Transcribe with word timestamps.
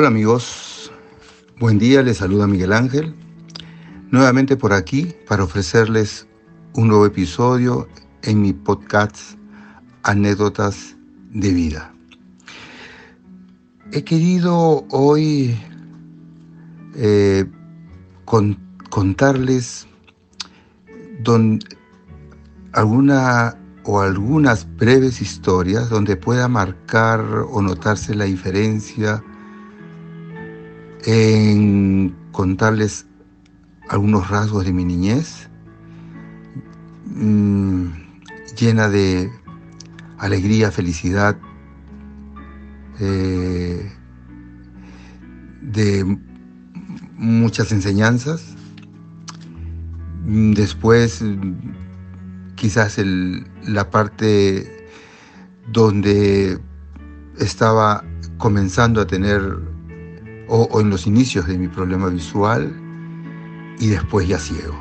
Hola 0.00 0.08
amigos, 0.08 0.90
buen 1.58 1.78
día, 1.78 2.00
les 2.00 2.16
saluda 2.16 2.46
Miguel 2.46 2.72
Ángel, 2.72 3.14
nuevamente 4.10 4.56
por 4.56 4.72
aquí 4.72 5.14
para 5.28 5.44
ofrecerles 5.44 6.26
un 6.72 6.88
nuevo 6.88 7.04
episodio 7.04 7.86
en 8.22 8.40
mi 8.40 8.54
podcast 8.54 9.18
Anécdotas 10.02 10.96
de 11.32 11.52
Vida. 11.52 11.94
He 13.92 14.02
querido 14.02 14.86
hoy 14.88 15.54
eh, 16.96 17.44
contarles 18.88 19.86
alguna 22.72 23.54
o 23.84 24.00
algunas 24.00 24.66
breves 24.78 25.20
historias 25.20 25.90
donde 25.90 26.16
pueda 26.16 26.48
marcar 26.48 27.20
o 27.20 27.60
notarse 27.60 28.14
la 28.14 28.24
diferencia 28.24 29.22
en 31.04 32.14
contarles 32.32 33.06
algunos 33.88 34.28
rasgos 34.28 34.64
de 34.64 34.72
mi 34.72 34.84
niñez, 34.84 35.48
mm, 37.06 37.86
llena 38.56 38.88
de 38.88 39.30
alegría, 40.18 40.70
felicidad, 40.70 41.36
eh, 43.00 43.90
de 45.62 46.18
muchas 47.16 47.72
enseñanzas. 47.72 48.54
Después, 50.26 51.24
quizás 52.54 53.00
la 53.66 53.90
parte 53.90 54.86
donde 55.72 56.58
estaba 57.38 58.04
comenzando 58.36 59.00
a 59.00 59.06
tener 59.06 59.70
o, 60.50 60.80
en 60.80 60.90
los 60.90 61.06
inicios 61.06 61.46
de 61.46 61.56
mi 61.56 61.68
problema 61.68 62.08
visual 62.08 62.74
y 63.78 63.86
después 63.86 64.26
ya 64.26 64.38
ciego. 64.38 64.74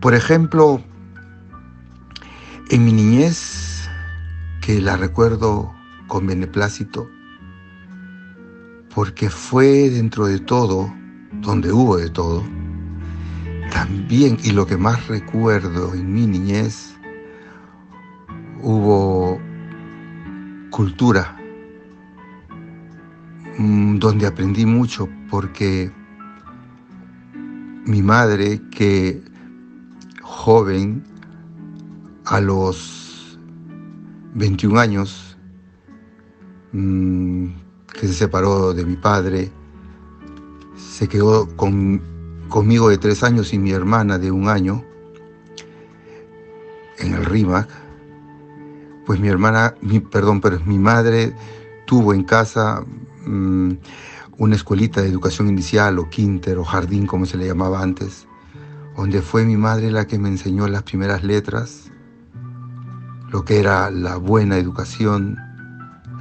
Por 0.00 0.14
ejemplo, 0.14 0.82
en 2.68 2.84
mi 2.84 2.92
niñez, 2.92 3.88
que 4.60 4.80
la 4.80 4.96
recuerdo 4.96 5.72
con 6.06 6.26
beneplácito, 6.26 7.08
porque 8.94 9.30
fue 9.30 9.88
dentro 9.88 10.26
de 10.26 10.38
todo, 10.40 10.92
donde 11.40 11.72
hubo 11.72 11.96
de 11.96 12.10
todo, 12.10 12.44
también, 13.72 14.36
y 14.44 14.50
lo 14.50 14.66
que 14.66 14.76
más 14.76 15.08
recuerdo 15.08 15.94
en 15.94 16.12
mi 16.12 16.26
niñez, 16.26 16.94
hubo 18.62 19.40
cultura 20.70 21.37
donde 23.58 24.26
aprendí 24.26 24.64
mucho 24.64 25.08
porque 25.28 25.90
mi 27.84 28.02
madre, 28.02 28.60
que 28.70 29.20
joven, 30.22 31.02
a 32.26 32.40
los 32.40 33.38
21 34.34 34.78
años, 34.78 35.36
mm, 36.72 37.46
que 37.92 38.06
se 38.06 38.14
separó 38.14 38.74
de 38.74 38.84
mi 38.84 38.96
padre, 38.96 39.50
se 40.76 41.08
quedó 41.08 41.48
conmigo 41.56 42.88
de 42.90 42.98
tres 42.98 43.24
años 43.24 43.52
y 43.52 43.58
mi 43.58 43.72
hermana 43.72 44.18
de 44.18 44.30
un 44.30 44.48
año 44.48 44.84
en 46.98 47.14
el 47.14 47.24
RIMAC, 47.24 47.68
pues 49.06 49.18
mi 49.18 49.28
hermana, 49.28 49.74
mi, 49.80 49.98
perdón, 49.98 50.40
pero 50.40 50.60
mi 50.66 50.78
madre 50.78 51.34
tuvo 51.86 52.12
en 52.12 52.22
casa 52.22 52.84
Mm, 53.28 53.76
una 54.38 54.56
escuelita 54.56 55.02
de 55.02 55.08
educación 55.08 55.48
inicial 55.48 55.98
o 55.98 56.08
quinter 56.08 56.56
o 56.56 56.64
jardín 56.64 57.06
como 57.06 57.26
se 57.26 57.36
le 57.36 57.46
llamaba 57.46 57.82
antes, 57.82 58.26
donde 58.96 59.20
fue 59.20 59.44
mi 59.44 59.58
madre 59.58 59.90
la 59.90 60.06
que 60.06 60.18
me 60.18 60.30
enseñó 60.30 60.66
las 60.66 60.82
primeras 60.84 61.22
letras, 61.22 61.92
lo 63.30 63.44
que 63.44 63.58
era 63.58 63.90
la 63.90 64.16
buena 64.16 64.56
educación, 64.56 65.36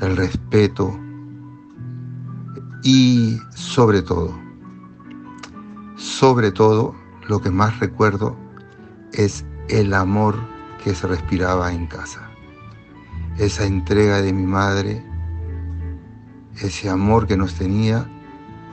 el 0.02 0.18
respeto 0.18 1.00
y 2.84 3.40
sobre 3.56 4.02
todo, 4.02 4.38
sobre 5.96 6.52
todo 6.52 6.94
lo 7.30 7.40
que 7.40 7.52
más 7.52 7.80
recuerdo 7.80 8.36
es 9.14 9.46
el 9.70 9.94
amor 9.94 10.36
que 10.84 10.94
se 10.94 11.08
respiraba 11.08 11.72
en 11.72 11.88
casa, 11.88 12.30
esa 13.38 13.66
entrega 13.66 14.22
de 14.22 14.34
mi 14.34 14.46
madre 14.46 15.07
ese 16.62 16.90
amor 16.90 17.28
que 17.28 17.38
nos 17.38 17.54
tenía, 17.56 18.10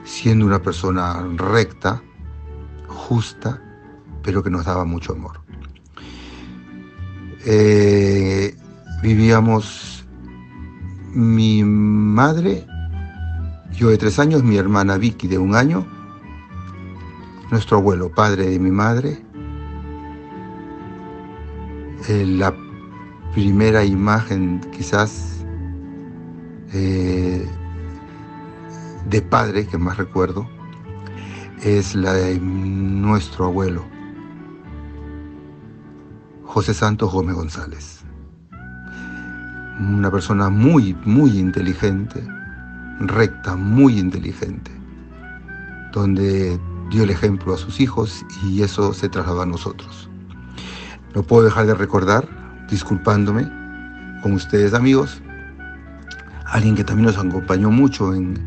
siendo 0.03 0.45
una 0.45 0.61
persona 0.61 1.25
recta, 1.35 2.01
justa, 2.87 3.61
pero 4.23 4.43
que 4.43 4.49
nos 4.49 4.65
daba 4.65 4.85
mucho 4.85 5.13
amor. 5.13 5.39
Eh, 7.45 8.55
vivíamos 9.03 10.05
mi 11.13 11.63
madre, 11.63 12.65
yo 13.71 13.89
de 13.89 13.97
tres 13.97 14.19
años, 14.19 14.43
mi 14.43 14.57
hermana 14.57 14.97
Vicky 14.97 15.27
de 15.27 15.37
un 15.37 15.55
año, 15.55 15.85
nuestro 17.51 17.77
abuelo, 17.77 18.09
padre 18.09 18.49
de 18.49 18.59
mi 18.59 18.71
madre, 18.71 19.23
eh, 22.09 22.25
la 22.25 22.55
primera 23.33 23.83
imagen 23.83 24.61
quizás 24.71 25.45
eh, 26.73 27.47
de 29.09 29.21
padre 29.21 29.67
que 29.67 29.77
más 29.77 29.97
recuerdo 29.97 30.47
es 31.63 31.95
la 31.95 32.13
de 32.13 32.39
nuestro 32.39 33.45
abuelo, 33.45 33.85
José 36.43 36.73
Santos 36.73 37.11
Gómez 37.11 37.35
González. 37.35 38.01
Una 39.79 40.09
persona 40.09 40.49
muy, 40.49 40.95
muy 41.05 41.37
inteligente, 41.37 42.25
recta, 42.99 43.55
muy 43.55 43.99
inteligente, 43.99 44.71
donde 45.91 46.59
dio 46.89 47.03
el 47.03 47.09
ejemplo 47.09 47.53
a 47.53 47.57
sus 47.57 47.79
hijos 47.79 48.25
y 48.43 48.61
eso 48.61 48.93
se 48.93 49.09
trasladó 49.09 49.41
a 49.41 49.45
nosotros. 49.45 50.09
No 51.13 51.23
puedo 51.23 51.43
dejar 51.43 51.65
de 51.67 51.73
recordar, 51.73 52.27
disculpándome 52.69 53.43
con 54.21 54.33
ustedes 54.33 54.73
amigos, 54.73 55.21
alguien 56.45 56.75
que 56.75 56.83
también 56.83 57.07
nos 57.07 57.17
acompañó 57.17 57.69
mucho 57.69 58.13
en, 58.13 58.39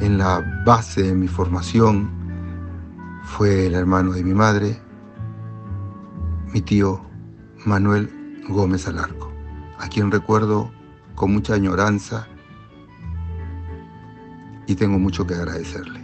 en 0.00 0.18
la 0.18 0.62
base 0.64 1.02
de 1.02 1.14
mi 1.14 1.28
formación 1.28 2.10
fue 3.22 3.66
el 3.66 3.74
hermano 3.74 4.12
de 4.12 4.24
mi 4.24 4.34
madre, 4.34 4.80
mi 6.52 6.62
tío 6.62 7.00
Manuel 7.66 8.10
Gómez 8.48 8.88
Alarco, 8.88 9.30
a 9.78 9.88
quien 9.88 10.10
recuerdo 10.10 10.72
con 11.14 11.32
mucha 11.32 11.54
añoranza 11.54 12.26
y 14.66 14.74
tengo 14.74 14.98
mucho 14.98 15.26
que 15.26 15.34
agradecerle. 15.34 16.00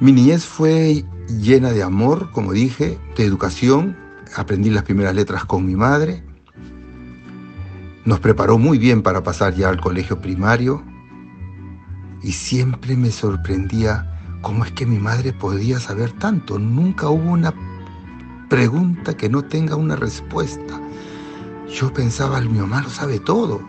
Mi 0.00 0.12
niñez 0.12 0.46
fue 0.46 1.04
llena 1.28 1.70
de 1.72 1.82
amor, 1.82 2.30
como 2.32 2.52
dije, 2.52 2.98
de 3.16 3.24
educación. 3.24 3.96
Aprendí 4.36 4.70
las 4.70 4.84
primeras 4.84 5.14
letras 5.14 5.44
con 5.44 5.66
mi 5.66 5.74
madre. 5.74 6.22
Nos 8.04 8.20
preparó 8.20 8.58
muy 8.58 8.78
bien 8.78 9.02
para 9.02 9.22
pasar 9.22 9.54
ya 9.54 9.68
al 9.68 9.80
colegio 9.80 10.20
primario 10.20 10.87
y 12.22 12.32
siempre 12.32 12.96
me 12.96 13.10
sorprendía 13.10 14.38
cómo 14.42 14.64
es 14.64 14.72
que 14.72 14.86
mi 14.86 14.98
madre 14.98 15.32
podía 15.32 15.78
saber 15.78 16.12
tanto. 16.12 16.58
Nunca 16.58 17.08
hubo 17.08 17.30
una 17.30 17.54
pregunta 18.48 19.16
que 19.16 19.28
no 19.28 19.42
tenga 19.42 19.76
una 19.76 19.96
respuesta. 19.96 20.80
Yo 21.68 21.92
pensaba, 21.92 22.40
mi 22.40 22.58
mamá 22.58 22.82
lo 22.82 22.88
sabe 22.90 23.20
todo. 23.20 23.60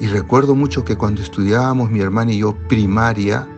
Y 0.00 0.06
recuerdo 0.08 0.54
mucho 0.54 0.84
que 0.84 0.96
cuando 0.96 1.22
estudiábamos 1.22 1.90
mi 1.90 2.00
hermana 2.00 2.32
y 2.32 2.38
yo 2.38 2.56
primaria, 2.68 3.48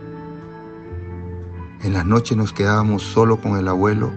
en 1.83 1.93
las 1.93 2.05
noches 2.05 2.37
nos 2.37 2.53
quedábamos 2.53 3.03
solo 3.03 3.39
con 3.39 3.57
el 3.57 3.67
abuelo 3.67 4.11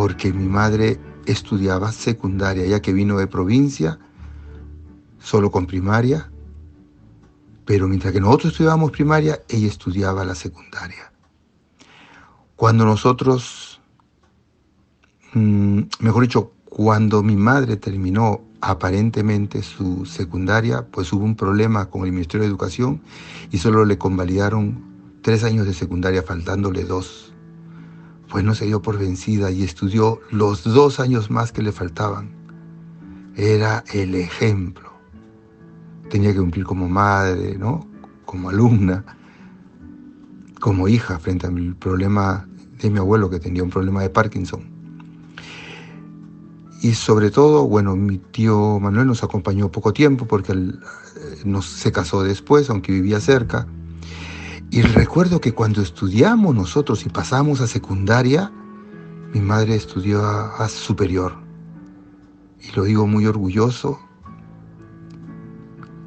porque 0.00 0.32
mi 0.32 0.46
madre 0.46 0.98
estudiaba 1.26 1.92
secundaria, 1.92 2.64
ya 2.66 2.80
que 2.80 2.92
vino 2.92 3.18
de 3.18 3.26
provincia, 3.26 3.98
solo 5.18 5.50
con 5.50 5.66
primaria, 5.66 6.29
pero 7.70 7.86
mientras 7.86 8.12
que 8.12 8.20
nosotros 8.20 8.50
estudiábamos 8.50 8.90
primaria, 8.90 9.42
ella 9.48 9.68
estudiaba 9.68 10.24
la 10.24 10.34
secundaria. 10.34 11.12
Cuando 12.56 12.84
nosotros, 12.84 13.80
mm, 15.34 15.82
mejor 16.00 16.22
dicho, 16.24 16.52
cuando 16.64 17.22
mi 17.22 17.36
madre 17.36 17.76
terminó 17.76 18.40
aparentemente 18.60 19.62
su 19.62 20.04
secundaria, 20.04 20.84
pues 20.90 21.12
hubo 21.12 21.24
un 21.24 21.36
problema 21.36 21.88
con 21.88 22.04
el 22.06 22.10
Ministerio 22.10 22.42
de 22.42 22.48
Educación 22.48 23.02
y 23.52 23.58
solo 23.58 23.84
le 23.84 23.98
convalidaron 23.98 25.20
tres 25.22 25.44
años 25.44 25.64
de 25.64 25.72
secundaria, 25.72 26.24
faltándole 26.24 26.82
dos. 26.82 27.32
Pues 28.28 28.42
no 28.42 28.56
se 28.56 28.66
dio 28.66 28.82
por 28.82 28.98
vencida 28.98 29.52
y 29.52 29.62
estudió 29.62 30.18
los 30.32 30.64
dos 30.64 30.98
años 30.98 31.30
más 31.30 31.52
que 31.52 31.62
le 31.62 31.70
faltaban. 31.70 32.32
Era 33.36 33.84
el 33.92 34.16
ejemplo 34.16 34.89
tenía 36.10 36.32
que 36.32 36.40
cumplir 36.40 36.64
como 36.64 36.88
madre, 36.88 37.56
¿no? 37.56 37.88
como 38.26 38.48
alumna, 38.50 39.04
como 40.60 40.86
hija 40.86 41.18
frente 41.18 41.46
al 41.46 41.74
problema 41.76 42.46
de 42.80 42.90
mi 42.90 42.98
abuelo 42.98 43.28
que 43.28 43.40
tenía 43.40 43.62
un 43.62 43.70
problema 43.70 44.02
de 44.02 44.10
Parkinson. 44.10 44.62
Y 46.82 46.94
sobre 46.94 47.30
todo, 47.30 47.66
bueno, 47.66 47.96
mi 47.96 48.18
tío 48.18 48.78
Manuel 48.78 49.06
nos 49.06 49.22
acompañó 49.24 49.70
poco 49.70 49.92
tiempo 49.92 50.26
porque 50.26 50.52
él 50.52 50.78
eh, 51.44 51.60
se 51.62 51.92
casó 51.92 52.22
después, 52.22 52.70
aunque 52.70 52.92
vivía 52.92 53.20
cerca. 53.20 53.66
Y 54.70 54.82
recuerdo 54.82 55.40
que 55.40 55.52
cuando 55.52 55.82
estudiamos 55.82 56.54
nosotros 56.54 57.04
y 57.04 57.08
pasamos 57.08 57.60
a 57.60 57.66
secundaria, 57.66 58.52
mi 59.34 59.40
madre 59.40 59.74
estudió 59.74 60.24
a, 60.24 60.68
superior. 60.68 61.34
Y 62.60 62.74
lo 62.76 62.84
digo 62.84 63.06
muy 63.06 63.26
orgulloso. 63.26 63.98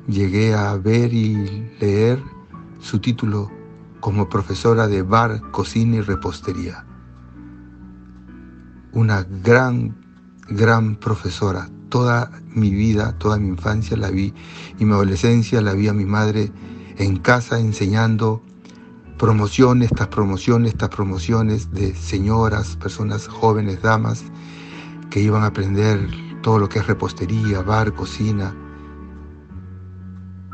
Llegué 0.07 0.53
a 0.53 0.75
ver 0.75 1.13
y 1.13 1.69
leer 1.79 2.21
su 2.79 2.99
título 2.99 3.49
como 4.01 4.27
profesora 4.27 4.87
de 4.87 5.01
bar, 5.01 5.39
cocina 5.51 5.95
y 5.95 6.01
repostería. 6.01 6.85
Una 8.91 9.23
gran, 9.23 9.95
gran 10.49 10.97
profesora. 10.97 11.69
Toda 11.87 12.31
mi 12.49 12.71
vida, 12.71 13.17
toda 13.17 13.37
mi 13.37 13.47
infancia 13.47 13.95
la 13.95 14.09
vi 14.09 14.33
y 14.77 14.83
mi 14.83 14.91
adolescencia 14.91 15.61
la 15.61 15.73
vi 15.73 15.87
a 15.87 15.93
mi 15.93 16.05
madre 16.05 16.51
en 16.97 17.17
casa 17.17 17.59
enseñando 17.59 18.43
promociones, 19.17 19.91
estas 19.91 20.09
promociones, 20.09 20.73
estas 20.73 20.89
promociones 20.89 21.71
de 21.71 21.95
señoras, 21.95 22.75
personas 22.75 23.27
jóvenes, 23.29 23.81
damas, 23.81 24.23
que 25.09 25.21
iban 25.21 25.43
a 25.43 25.47
aprender 25.47 26.09
todo 26.41 26.59
lo 26.59 26.67
que 26.67 26.79
es 26.79 26.87
repostería, 26.87 27.61
bar, 27.61 27.93
cocina. 27.93 28.53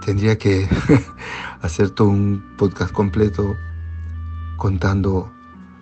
Tendría 0.05 0.37
que 0.37 0.67
hacer 1.61 1.89
todo 1.89 2.07
un 2.07 2.43
podcast 2.57 2.91
completo 2.91 3.55
contando 4.57 5.31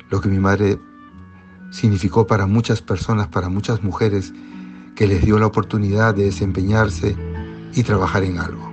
lo 0.09 0.21
que 0.21 0.29
mi 0.29 0.39
madre 0.39 0.79
significó 1.71 2.25
para 2.27 2.47
muchas 2.47 2.81
personas, 2.81 3.27
para 3.27 3.49
muchas 3.49 3.83
mujeres, 3.83 4.33
que 4.95 5.07
les 5.07 5.23
dio 5.23 5.37
la 5.37 5.47
oportunidad 5.47 6.15
de 6.15 6.25
desempeñarse 6.25 7.15
y 7.73 7.83
trabajar 7.83 8.23
en 8.23 8.39
algo, 8.39 8.71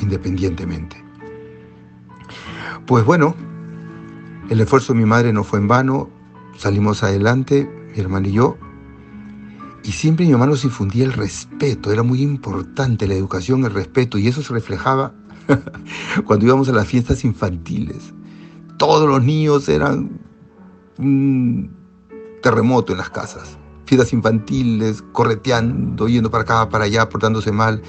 independientemente. 0.00 1.02
Pues 2.86 3.04
bueno, 3.04 3.34
el 4.50 4.60
esfuerzo 4.60 4.92
de 4.92 5.00
mi 5.00 5.06
madre 5.06 5.32
no 5.32 5.44
fue 5.44 5.58
en 5.58 5.68
vano, 5.68 6.10
salimos 6.56 7.02
adelante, 7.02 7.68
mi 7.92 8.00
hermano 8.00 8.28
y 8.28 8.32
yo, 8.32 8.56
y 9.84 9.92
siempre 9.92 10.26
mi 10.26 10.32
mamá 10.32 10.46
nos 10.46 10.64
infundía 10.64 11.04
el 11.04 11.12
respeto, 11.12 11.92
era 11.92 12.02
muy 12.02 12.22
importante 12.22 13.06
la 13.06 13.14
educación, 13.14 13.64
el 13.64 13.72
respeto, 13.72 14.18
y 14.18 14.28
eso 14.28 14.42
se 14.42 14.52
reflejaba 14.52 15.12
cuando 16.24 16.46
íbamos 16.46 16.68
a 16.68 16.72
las 16.72 16.86
fiestas 16.86 17.24
infantiles. 17.24 18.12
Todos 18.78 19.08
los 19.08 19.22
niños 19.22 19.68
eran 19.68 20.20
un 20.98 21.70
terremoto 22.42 22.92
en 22.92 22.98
las 22.98 23.10
casas, 23.10 23.58
fiestas 23.86 24.12
infantiles, 24.12 25.02
correteando, 25.12 26.08
yendo 26.08 26.30
para 26.30 26.42
acá, 26.42 26.68
para 26.68 26.84
allá, 26.84 27.08
portándose 27.08 27.52
mal, 27.52 27.82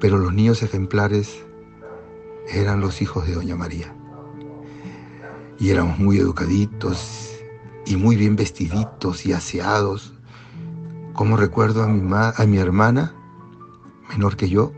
pero 0.00 0.18
los 0.18 0.32
niños 0.32 0.62
ejemplares 0.62 1.44
eran 2.52 2.80
los 2.80 3.02
hijos 3.02 3.26
de 3.26 3.34
Doña 3.34 3.56
María 3.56 3.94
y 5.62 5.70
éramos 5.70 5.96
muy 6.00 6.18
educaditos 6.18 7.30
y 7.86 7.94
muy 7.94 8.16
bien 8.16 8.34
vestiditos 8.34 9.24
y 9.26 9.32
aseados. 9.32 10.11
Como 11.14 11.36
recuerdo 11.36 11.82
a 11.82 11.88
mi, 11.88 12.00
a 12.12 12.46
mi 12.46 12.56
hermana, 12.58 13.14
menor 14.08 14.36
que 14.36 14.48
yo, 14.48 14.72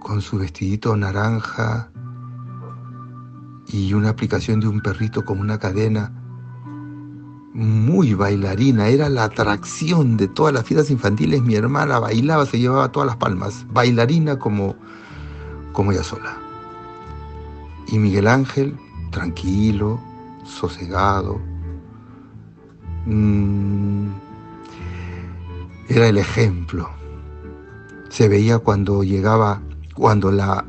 con 0.00 0.22
su 0.22 0.38
vestidito 0.38 0.96
naranja 0.96 1.90
y 3.68 3.92
una 3.92 4.10
aplicación 4.10 4.60
de 4.60 4.68
un 4.68 4.80
perrito 4.80 5.24
con 5.24 5.40
una 5.40 5.58
cadena, 5.58 6.12
muy 7.56 8.12
bailarina, 8.12 8.88
era 8.88 9.08
la 9.08 9.24
atracción 9.24 10.16
de 10.16 10.28
todas 10.28 10.52
las 10.52 10.64
fiestas 10.64 10.90
infantiles. 10.90 11.42
Mi 11.42 11.54
hermana 11.54 11.98
bailaba, 11.98 12.44
se 12.44 12.58
llevaba 12.58 12.92
todas 12.92 13.06
las 13.06 13.16
palmas, 13.16 13.66
bailarina 13.70 14.38
como, 14.38 14.76
como 15.72 15.92
ella 15.92 16.04
sola. 16.04 16.36
Y 17.88 17.98
Miguel 17.98 18.28
Ángel, 18.28 18.76
tranquilo, 19.10 19.98
sosegado. 20.44 21.40
Mm, 23.06 24.08
era 25.88 26.08
el 26.08 26.18
ejemplo. 26.18 26.90
Se 28.08 28.28
veía 28.28 28.58
cuando 28.58 29.02
llegaba, 29.02 29.60
cuando 29.94 30.30
la 30.30 30.64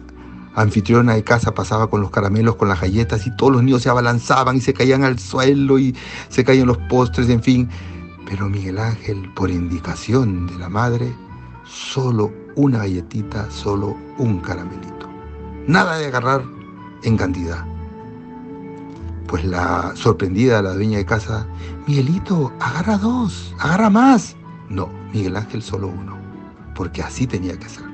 anfitriona 0.55 1.13
de 1.13 1.23
casa 1.23 1.53
pasaba 1.53 1.89
con 1.89 2.01
los 2.01 2.09
caramelos, 2.09 2.55
con 2.55 2.67
las 2.67 2.81
galletas 2.81 3.27
y 3.27 3.35
todos 3.35 3.53
los 3.53 3.63
niños 3.63 3.83
se 3.83 3.89
abalanzaban 3.89 4.57
y 4.57 4.61
se 4.61 4.73
caían 4.73 5.03
al 5.03 5.19
suelo 5.19 5.77
y 5.77 5.95
se 6.29 6.43
caían 6.43 6.67
los 6.67 6.77
postres, 6.89 7.29
en 7.29 7.43
fin. 7.43 7.69
Pero 8.27 8.49
Miguel 8.49 8.79
Ángel, 8.79 9.31
por 9.35 9.49
indicación 9.49 10.47
de 10.47 10.57
la 10.57 10.67
madre, 10.67 11.13
solo 11.63 12.33
una 12.55 12.79
galletita, 12.79 13.49
solo 13.51 13.95
un 14.17 14.39
caramelito. 14.39 15.07
Nada 15.67 15.97
de 15.97 16.07
agarrar 16.07 16.43
en 17.03 17.17
cantidad. 17.17 17.63
Pues 19.27 19.45
la 19.45 19.91
sorprendida, 19.95 20.61
la 20.61 20.73
dueña 20.73 20.97
de 20.97 21.05
casa, 21.05 21.45
Miguelito, 21.85 22.51
agarra 22.59 22.97
dos, 22.97 23.53
agarra 23.59 23.89
más. 23.89 24.35
No, 24.69 24.89
Miguel 25.13 25.37
Ángel 25.37 25.61
solo 25.61 25.87
uno, 25.87 26.17
porque 26.75 27.01
así 27.01 27.27
tenía 27.27 27.57
que 27.57 27.69
ser. 27.69 27.85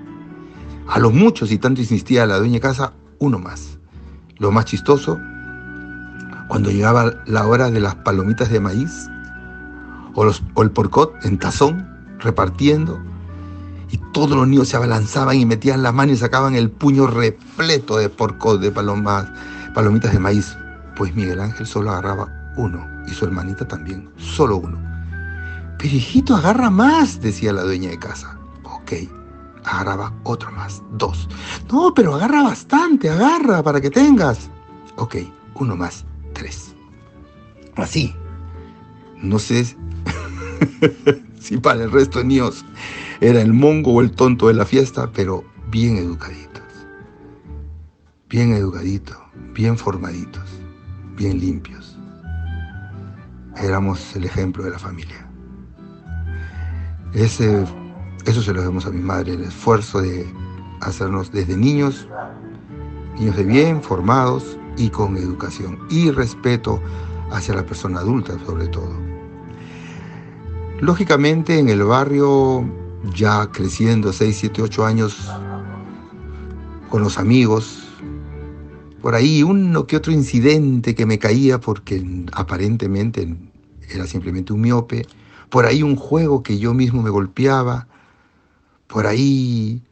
A 0.88 1.00
los 1.00 1.14
muchos, 1.14 1.52
y 1.52 1.58
tanto 1.58 1.82
insistía 1.82 2.26
la 2.26 2.38
dueña 2.38 2.60
casa, 2.60 2.94
uno 3.20 3.40
más. 3.40 3.78
Lo 4.38 4.52
más 4.52 4.66
chistoso, 4.66 5.20
cuando 6.48 6.72
llegaba 6.72 7.14
la 7.26 7.48
hora 7.48 7.72
de 7.72 7.80
las 7.80 7.96
palomitas 7.96 8.50
de 8.50 8.60
maíz, 8.60 9.08
o, 10.16 10.30
o 10.54 10.64
el 10.64 10.72
porcot 10.72 11.14
en 11.26 11.38
tazón, 11.38 11.88
repartiendo, 12.20 13.00
y 13.90 14.00
todos 14.12 14.32
los 14.32 14.48
niños 14.48 14.68
se 14.70 14.78
abalanzaban 14.78 15.38
y 15.38 15.46
metían 15.46 15.84
la 15.84 15.92
mano 15.92 16.12
y 16.12 16.18
sacaban 16.18 16.56
el 16.56 16.70
puño 16.70 17.08
repleto 17.08 17.98
de 17.98 18.10
porcot, 18.10 18.60
de 18.60 18.72
palomas, 18.72 19.28
palomitas 19.74 20.12
de 20.12 20.20
maíz 20.20 20.58
pues 20.96 21.16
Miguel 21.16 21.40
Ángel 21.40 21.66
solo 21.66 21.92
agarraba 21.92 22.28
uno 22.56 22.88
y 23.08 23.12
su 23.12 23.26
hermanita 23.26 23.68
también, 23.68 24.10
solo 24.18 24.58
uno. 24.58 24.93
Pero 25.84 25.96
hijito, 25.98 26.34
agarra 26.38 26.70
más, 26.70 27.20
decía 27.20 27.52
la 27.52 27.64
dueña 27.64 27.90
de 27.90 28.00
casa. 28.00 28.40
Ok, 28.64 28.94
agarraba 29.66 30.14
otro 30.24 30.50
más, 30.54 30.82
dos. 30.94 31.28
No, 31.70 31.94
pero 31.94 32.16
agarra 32.16 32.42
bastante, 32.44 33.10
agarra 33.10 33.62
para 33.62 33.82
que 33.82 33.90
tengas. 33.90 34.50
Ok, 34.96 35.18
uno 35.56 35.76
más, 35.76 36.06
tres. 36.32 36.74
Así. 37.76 38.16
No 39.18 39.40
sé 39.40 39.66
si 41.42 41.58
para 41.58 41.84
el 41.84 41.92
resto 41.92 42.20
de 42.20 42.26
niños 42.26 42.64
era 43.20 43.42
el 43.42 43.52
mongo 43.52 43.96
o 43.96 44.02
el 44.02 44.12
tonto 44.12 44.48
de 44.48 44.54
la 44.54 44.66
fiesta, 44.66 45.12
pero 45.12 45.44
bien 45.70 45.98
educaditos. 45.98 46.64
Bien 48.30 48.54
educaditos, 48.54 49.18
bien 49.54 49.78
formaditos 49.78 50.64
bien 51.16 51.40
limpios. 51.40 51.98
Éramos 53.58 54.16
el 54.16 54.26
ejemplo 54.26 54.64
de 54.64 54.72
la 54.72 54.80
familia. 54.80 55.23
Ese, 57.14 57.64
eso 58.26 58.42
se 58.42 58.54
lo 58.54 58.62
debemos 58.62 58.86
a 58.86 58.92
mi 58.92 59.02
madre, 59.02 59.34
el 59.34 59.44
esfuerzo 59.44 60.02
de 60.02 60.26
hacernos 60.82 61.32
desde 61.32 61.56
niños, 61.56 62.08
niños 63.20 63.36
de 63.36 63.44
bien, 63.44 63.82
formados 63.82 64.58
y 64.78 64.90
con 64.90 65.16
educación 65.18 65.80
y 65.90 66.10
respeto 66.10 66.82
hacia 67.32 67.54
la 67.54 67.66
persona 67.66 68.00
adulta 68.00 68.38
sobre 68.46 68.68
todo. 68.68 68.92
Lógicamente 70.82 71.60
en 71.60 71.70
el 71.70 71.84
barrio, 71.84 72.66
ya 73.16 73.50
creciendo 73.52 74.12
6, 74.12 74.36
7, 74.38 74.62
8 74.64 74.86
años, 74.86 75.32
con 76.90 77.02
los 77.02 77.18
amigos, 77.18 77.88
por 79.02 79.16
ahí 79.16 79.44
uno 79.44 79.86
que 79.86 79.98
otro 79.98 80.12
incidente 80.12 80.96
que 80.96 81.06
me 81.06 81.20
caía 81.20 81.60
porque 81.60 82.26
aparentemente 82.32 83.36
era 83.90 84.08
simplemente 84.08 84.54
un 84.54 84.62
miope, 84.62 85.06
por 85.54 85.68
ahí 85.68 85.84
un 85.84 85.96
juego 85.96 86.42
que 86.42 86.58
yo 86.58 86.74
mismo 86.74 87.04
me 87.04 87.12
golpeaba, 87.12 87.88
por 88.88 89.06
ahí 89.06 89.84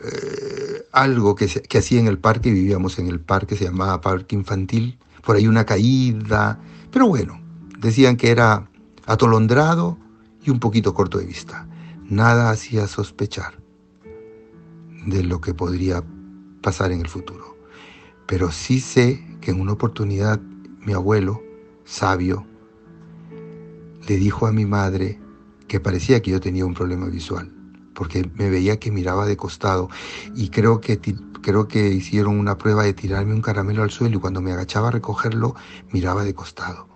eh, 0.00 0.86
algo 0.90 1.34
que, 1.34 1.48
que 1.48 1.76
hacía 1.76 2.00
en 2.00 2.06
el 2.06 2.18
parque, 2.18 2.50
vivíamos 2.50 2.98
en 2.98 3.08
el 3.08 3.20
parque, 3.20 3.56
se 3.56 3.64
llamaba 3.64 4.00
parque 4.00 4.34
infantil, 4.34 4.98
por 5.22 5.36
ahí 5.36 5.46
una 5.46 5.66
caída, 5.66 6.58
pero 6.90 7.06
bueno, 7.06 7.38
decían 7.78 8.16
que 8.16 8.30
era 8.30 8.70
atolondrado 9.04 9.98
y 10.42 10.48
un 10.48 10.60
poquito 10.60 10.94
corto 10.94 11.18
de 11.18 11.26
vista. 11.26 11.68
Nada 12.08 12.48
hacía 12.48 12.86
sospechar 12.86 13.52
de 15.04 15.24
lo 15.24 15.42
que 15.42 15.52
podría 15.52 16.02
pasar 16.62 16.90
en 16.90 17.02
el 17.02 17.08
futuro. 17.08 17.58
Pero 18.26 18.50
sí 18.50 18.80
sé 18.80 19.22
que 19.42 19.50
en 19.50 19.60
una 19.60 19.72
oportunidad 19.72 20.40
mi 20.40 20.94
abuelo, 20.94 21.42
sabio, 21.84 22.46
le 24.06 24.16
dijo 24.16 24.46
a 24.46 24.52
mi 24.52 24.66
madre 24.66 25.20
que 25.66 25.80
parecía 25.80 26.20
que 26.22 26.30
yo 26.30 26.40
tenía 26.40 26.64
un 26.64 26.74
problema 26.74 27.06
visual, 27.06 27.52
porque 27.94 28.30
me 28.34 28.50
veía 28.50 28.78
que 28.78 28.90
miraba 28.90 29.26
de 29.26 29.36
costado 29.36 29.88
y 30.34 30.48
creo 30.48 30.80
que, 30.80 30.98
creo 31.42 31.68
que 31.68 31.88
hicieron 31.88 32.38
una 32.38 32.58
prueba 32.58 32.84
de 32.84 32.94
tirarme 32.94 33.34
un 33.34 33.42
caramelo 33.42 33.82
al 33.82 33.90
suelo 33.90 34.16
y 34.16 34.20
cuando 34.20 34.40
me 34.40 34.52
agachaba 34.52 34.88
a 34.88 34.92
recogerlo 34.92 35.54
miraba 35.92 36.24
de 36.24 36.34
costado. 36.34 36.88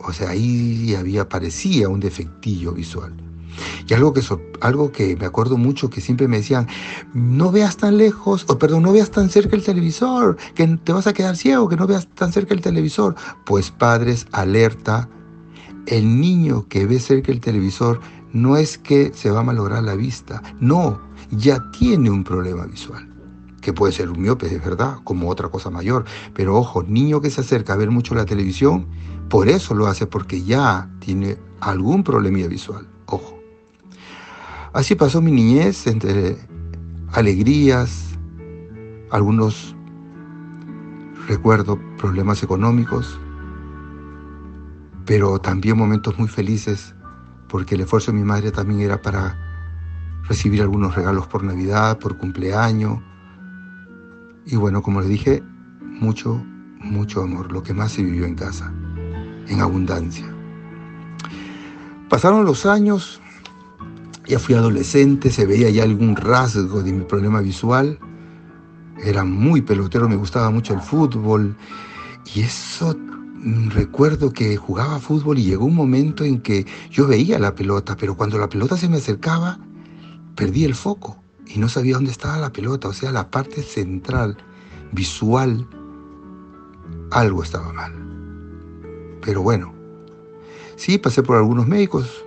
O 0.00 0.12
sea, 0.12 0.30
ahí 0.30 0.94
había, 0.94 1.28
parecía 1.28 1.88
un 1.88 2.00
defectillo 2.00 2.72
visual. 2.72 3.14
Y 3.88 3.94
algo 3.94 4.12
que, 4.12 4.22
algo 4.60 4.92
que 4.92 5.16
me 5.16 5.26
acuerdo 5.26 5.56
mucho 5.56 5.90
que 5.90 6.00
siempre 6.00 6.28
me 6.28 6.38
decían, 6.38 6.68
no 7.14 7.50
veas 7.50 7.76
tan 7.76 7.98
lejos, 7.98 8.44
o 8.48 8.58
perdón, 8.58 8.82
no 8.82 8.92
veas 8.92 9.10
tan 9.10 9.30
cerca 9.30 9.56
el 9.56 9.64
televisor, 9.64 10.36
que 10.54 10.66
te 10.66 10.92
vas 10.92 11.06
a 11.06 11.12
quedar 11.12 11.36
ciego, 11.36 11.68
que 11.68 11.76
no 11.76 11.86
veas 11.86 12.06
tan 12.14 12.32
cerca 12.32 12.54
el 12.54 12.60
televisor. 12.60 13.16
Pues 13.44 13.70
padres, 13.70 14.26
alerta, 14.32 15.08
el 15.88 16.20
niño 16.20 16.66
que 16.68 16.86
ve 16.86 16.98
cerca 16.98 17.32
el 17.32 17.40
televisor 17.40 18.00
no 18.32 18.56
es 18.56 18.78
que 18.78 19.12
se 19.14 19.30
va 19.30 19.40
a 19.40 19.44
malograr 19.44 19.82
la 19.82 19.94
vista, 19.94 20.42
no, 20.60 21.00
ya 21.30 21.70
tiene 21.72 22.10
un 22.10 22.24
problema 22.24 22.66
visual 22.66 23.08
que 23.60 23.72
puede 23.72 23.92
ser 23.92 24.08
un 24.08 24.22
miope, 24.22 24.46
es 24.46 24.64
verdad, 24.64 24.98
como 25.04 25.28
otra 25.28 25.48
cosa 25.48 25.68
mayor. 25.68 26.04
Pero 26.32 26.56
ojo, 26.56 26.82
niño 26.84 27.20
que 27.20 27.28
se 27.28 27.42
acerca 27.42 27.74
a 27.74 27.76
ver 27.76 27.90
mucho 27.90 28.14
la 28.14 28.24
televisión, 28.24 28.86
por 29.28 29.48
eso 29.48 29.74
lo 29.74 29.86
hace, 29.86 30.06
porque 30.06 30.42
ya 30.42 30.88
tiene 31.00 31.36
algún 31.60 32.02
problemilla 32.02 32.48
visual. 32.48 32.88
Ojo. 33.06 33.38
Así 34.72 34.94
pasó 34.94 35.20
mi 35.20 35.32
niñez 35.32 35.86
entre 35.86 36.38
alegrías, 37.12 38.16
algunos 39.10 39.74
recuerdo 41.26 41.78
problemas 41.98 42.42
económicos, 42.42 43.18
pero 45.08 45.38
también 45.38 45.78
momentos 45.78 46.18
muy 46.18 46.28
felices, 46.28 46.94
porque 47.48 47.76
el 47.76 47.80
esfuerzo 47.80 48.12
de 48.12 48.18
mi 48.18 48.24
madre 48.24 48.52
también 48.52 48.82
era 48.82 49.00
para 49.00 49.38
recibir 50.28 50.60
algunos 50.60 50.94
regalos 50.94 51.26
por 51.26 51.42
Navidad, 51.42 51.98
por 51.98 52.18
cumpleaños. 52.18 53.00
Y 54.44 54.56
bueno, 54.56 54.82
como 54.82 55.00
les 55.00 55.08
dije, 55.08 55.42
mucho, 55.80 56.44
mucho 56.80 57.22
amor, 57.22 57.50
lo 57.50 57.62
que 57.62 57.72
más 57.72 57.92
se 57.92 58.02
vivió 58.02 58.26
en 58.26 58.34
casa, 58.34 58.70
en 59.46 59.60
abundancia. 59.62 60.26
Pasaron 62.10 62.44
los 62.44 62.66
años, 62.66 63.22
ya 64.26 64.38
fui 64.38 64.56
adolescente, 64.56 65.30
se 65.30 65.46
veía 65.46 65.70
ya 65.70 65.84
algún 65.84 66.16
rasgo 66.16 66.82
de 66.82 66.92
mi 66.92 67.04
problema 67.06 67.40
visual. 67.40 67.98
Era 69.02 69.24
muy 69.24 69.62
pelotero, 69.62 70.06
me 70.06 70.16
gustaba 70.16 70.50
mucho 70.50 70.74
el 70.74 70.82
fútbol. 70.82 71.56
Y 72.34 72.42
eso 72.42 72.94
recuerdo 73.70 74.32
que 74.32 74.56
jugaba 74.56 74.98
fútbol 74.98 75.38
y 75.38 75.44
llegó 75.44 75.64
un 75.64 75.74
momento 75.74 76.24
en 76.24 76.40
que 76.40 76.66
yo 76.90 77.06
veía 77.06 77.38
la 77.38 77.54
pelota, 77.54 77.96
pero 77.96 78.16
cuando 78.16 78.38
la 78.38 78.48
pelota 78.48 78.76
se 78.76 78.88
me 78.88 78.96
acercaba, 78.96 79.58
perdí 80.34 80.64
el 80.64 80.74
foco 80.74 81.22
y 81.46 81.58
no 81.58 81.68
sabía 81.68 81.94
dónde 81.94 82.10
estaba 82.10 82.38
la 82.38 82.52
pelota, 82.52 82.88
o 82.88 82.92
sea, 82.92 83.12
la 83.12 83.30
parte 83.30 83.62
central, 83.62 84.36
visual, 84.92 85.66
algo 87.10 87.42
estaba 87.42 87.72
mal. 87.72 87.92
Pero 89.22 89.42
bueno, 89.42 89.72
sí, 90.76 90.98
pasé 90.98 91.22
por 91.22 91.36
algunos 91.36 91.66
médicos, 91.66 92.24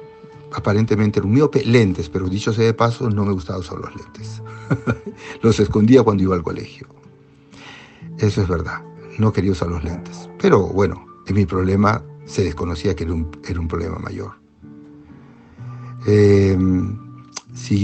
aparentemente 0.54 1.20
era 1.20 1.28
un 1.28 1.50
lentes, 1.66 2.10
pero 2.10 2.30
dicho 2.30 2.54
sea 2.54 2.66
de 2.66 2.74
paso, 2.74 3.10
no 3.10 3.26
me 3.26 3.34
gustaba 3.34 3.60
usar 3.60 3.78
los 3.78 3.96
lentes. 3.96 4.42
los 5.42 5.60
escondía 5.60 6.04
cuando 6.04 6.24
iba 6.24 6.36
al 6.36 6.44
colegio. 6.44 6.88
Eso 8.18 8.42
es 8.42 8.48
verdad, 8.48 8.82
no 9.18 9.32
quería 9.34 9.52
usar 9.52 9.70
los 9.70 9.84
lentes. 9.84 10.30
Pero 10.40 10.68
bueno, 10.68 11.06
en 11.28 11.36
mi 11.36 11.46
problema 11.46 12.04
se 12.26 12.44
desconocía 12.44 12.96
que 12.96 13.04
era 13.04 13.14
un, 13.14 13.30
era 13.48 13.60
un 13.60 13.68
problema 13.68 13.98
mayor. 14.00 14.34
Eh, 16.08 16.58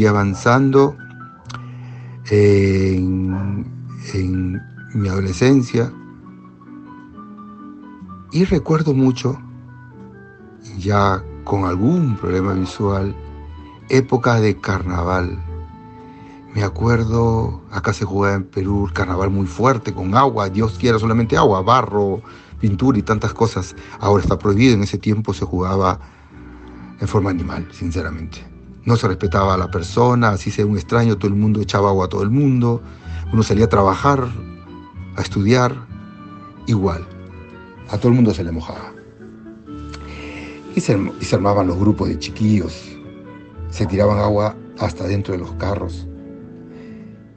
avanzando 0.08 0.98
en, 2.30 3.66
en 4.14 4.62
mi 4.94 5.08
adolescencia 5.08 5.92
y 8.32 8.44
recuerdo 8.46 8.94
mucho, 8.94 9.40
ya 10.78 11.24
con 11.44 11.66
algún 11.66 12.18
problema 12.18 12.54
visual, 12.54 13.16
época 13.90 14.40
de 14.40 14.58
carnaval. 14.58 15.44
Me 16.58 16.64
acuerdo, 16.64 17.62
acá 17.70 17.94
se 17.94 18.04
jugaba 18.04 18.34
en 18.34 18.44
Perú 18.44 18.90
carnaval 18.92 19.30
muy 19.30 19.46
fuerte, 19.46 19.94
con 19.94 20.16
agua, 20.16 20.50
Dios 20.50 20.76
quiera 20.80 20.98
solamente 20.98 21.38
agua, 21.38 21.62
barro, 21.62 22.24
pintura 22.60 22.98
y 22.98 23.04
tantas 23.04 23.32
cosas. 23.32 23.76
Ahora 24.00 24.24
está 24.24 24.40
prohibido, 24.40 24.74
en 24.74 24.82
ese 24.82 24.98
tiempo 24.98 25.36
se 25.36 25.46
jugaba 25.46 26.00
en 27.00 27.08
forma 27.08 27.30
animal, 27.30 27.68
sinceramente. 27.72 28.44
No 28.86 28.96
se 28.96 29.08
respetaba 29.08 29.54
a 29.54 29.58
la 29.58 29.70
persona, 29.70 30.30
así 30.30 30.50
sea 30.50 30.66
un 30.66 30.78
extraño, 30.78 31.16
todo 31.16 31.28
el 31.28 31.38
mundo 31.38 31.62
echaba 31.62 31.90
agua 31.90 32.06
a 32.06 32.10
todo 32.10 32.24
el 32.24 32.32
mundo. 32.32 32.82
Uno 33.32 33.44
salía 33.44 33.66
a 33.66 33.70
trabajar, 33.70 34.28
a 35.16 35.22
estudiar, 35.22 35.76
igual. 36.66 37.08
A 37.92 38.00
todo 38.00 38.08
el 38.08 38.16
mundo 38.16 38.34
se 38.34 38.44
le 38.44 38.52
mojaba. 38.52 38.94
Y 40.76 40.82
se, 40.82 41.36
armaban 41.36 41.68
los 41.68 41.78
grupos 41.78 42.10
de 42.10 42.18
chiquillos, 42.18 42.98
se 43.70 43.86
tiraban 43.86 44.18
agua 44.18 44.56
hasta 44.80 45.04
dentro 45.04 45.34
de 45.34 45.40
los 45.42 45.52
carros. 45.52 46.08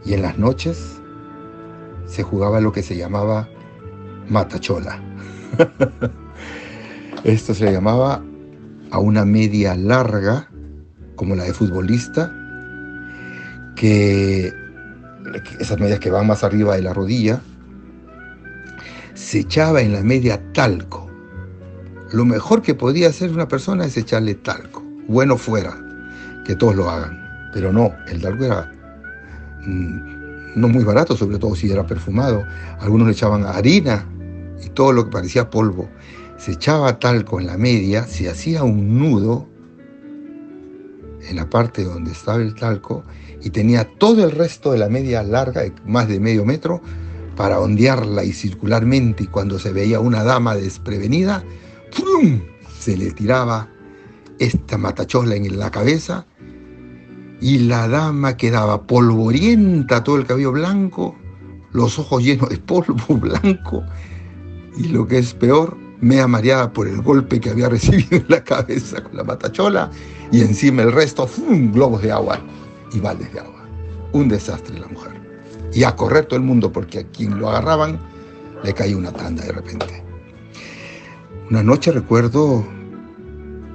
Y 0.05 0.15
en 0.15 0.23
las 0.23 0.39
noches 0.39 1.01
se 2.07 2.23
jugaba 2.23 2.61
lo 2.61 2.73
que 2.73 2.83
se 2.83 2.97
llamaba 2.97 3.49
matachola. 4.29 5.01
Esto 7.25 7.55
se 7.55 7.71
llamaba 7.71 8.23
a 8.91 8.99
una 8.99 9.25
media 9.25 9.75
larga, 9.77 10.49
como 11.17 11.37
la 11.37 11.45
de 11.45 11.53
futbolista, 11.53 12.35
que 13.77 14.53
esas 15.59 15.79
medias 15.79 16.01
que 16.01 16.11
van 16.11 16.27
más 16.27 16.43
arriba 16.45 16.77
de 16.77 16.83
la 16.83 16.95
rodilla, 16.95 17.41
se 19.15 19.41
echaba 19.41 19.83
en 19.83 19.93
la 19.93 20.03
media 20.03 20.41
talco 20.53 21.11
lo 22.13 22.25
mejor 22.25 22.63
que 22.63 22.75
podía 22.75 23.09
hacer 23.09 23.31
una 23.31 23.47
persona 23.47 23.85
es 23.85 23.97
echarle 23.97 24.35
talco. 24.35 24.83
Bueno 25.07 25.37
fuera 25.37 25.77
que 26.45 26.57
todos 26.57 26.75
lo 26.75 26.91
hagan, 26.91 27.17
pero 27.53 27.73
no, 27.73 27.93
el 28.09 28.21
talco 28.21 28.45
era 28.45 28.73
no 29.67 30.69
muy 30.69 30.85
barato, 30.85 31.17
sobre 31.17 31.39
todo 31.39 31.55
si 31.55 31.71
era 31.71 31.87
perfumado. 31.87 32.45
Algunos 32.81 33.07
le 33.07 33.13
echaban 33.13 33.45
harina 33.45 34.07
y 34.65 34.69
todo 34.71 34.93
lo 34.93 35.05
que 35.05 35.11
parecía 35.11 35.51
polvo. 35.51 35.89
Se 36.39 36.53
echaba 36.53 36.99
talco 36.99 37.41
en 37.41 37.47
la 37.47 37.59
media, 37.59 38.07
se 38.07 38.29
hacía 38.29 38.65
un 38.65 38.99
nudo 38.99 39.47
en 41.29 41.37
la 41.37 41.49
parte 41.49 41.85
donde 41.85 42.13
estaba 42.13 42.39
el 42.39 42.55
talco 42.55 43.05
y 43.43 43.51
tenía 43.51 43.85
todo 43.99 44.25
el 44.25 44.31
resto 44.31 44.73
de 44.73 44.79
la 44.79 44.89
media 44.89 45.23
larga, 45.23 45.63
más 45.85 46.09
de 46.09 46.19
medio 46.19 46.45
metro, 46.45 46.81
para 47.37 47.61
ondearla 47.61 48.25
y 48.25 48.33
circularmente 48.33 49.25
y 49.25 49.27
cuando 49.27 49.59
se 49.59 49.73
veía 49.73 50.01
una 50.01 50.25
dama 50.25 50.55
desprevenida, 50.55 51.43
se 52.79 52.97
le 52.97 53.13
tiraba 53.13 53.69
esta 54.39 54.79
matachola 54.79 55.37
en 55.37 55.59
la 55.59 55.71
cabeza 55.71 56.27
y 57.41 57.59
la 57.59 57.89
dama 57.89 58.37
quedaba 58.37 58.83
polvorienta, 58.83 60.05
todo 60.05 60.17
el 60.17 60.27
cabello 60.27 60.53
blanco, 60.53 61.17
los 61.73 61.99
ojos 61.99 62.23
llenos 62.23 62.49
de 62.51 62.59
polvo 62.59 63.17
blanco 63.17 63.83
y 64.77 64.89
lo 64.89 65.07
que 65.07 65.19
es 65.19 65.35
peor, 65.35 65.77
mea 66.01 66.27
mareada 66.27 66.73
por 66.73 66.89
el 66.89 67.03
golpe 67.03 67.41
que 67.41 67.51
había 67.51 67.69
recibido 67.69 68.17
en 68.17 68.27
la 68.29 68.43
cabeza 68.45 69.03
con 69.03 69.17
la 69.17 69.25
matachola 69.25 69.91
y 70.31 70.41
encima 70.41 70.83
el 70.83 70.93
resto, 70.93 71.27
¡fum! 71.27 71.73
globos 71.73 72.03
de 72.03 72.13
agua 72.13 72.41
y 72.93 73.01
baldes 73.01 73.33
de 73.33 73.41
agua. 73.41 73.67
Un 74.13 74.29
desastre 74.29 74.79
la 74.79 74.89
mujer. 74.89 75.13
Y 75.73 75.85
a 75.85 75.95
correr 75.95 76.27
todo 76.27 76.37
el 76.37 76.45
mundo 76.45 76.73
porque 76.73 77.01
a 77.01 77.05
quien 77.05 77.39
lo 77.39 77.49
agarraban 77.49 78.01
le 78.65 78.75
caía 78.75 78.97
una 78.97 79.13
tanda 79.13 79.45
de 79.45 79.53
repente. 79.53 80.03
Una 81.51 81.63
noche 81.63 81.93
recuerdo, 81.93 82.65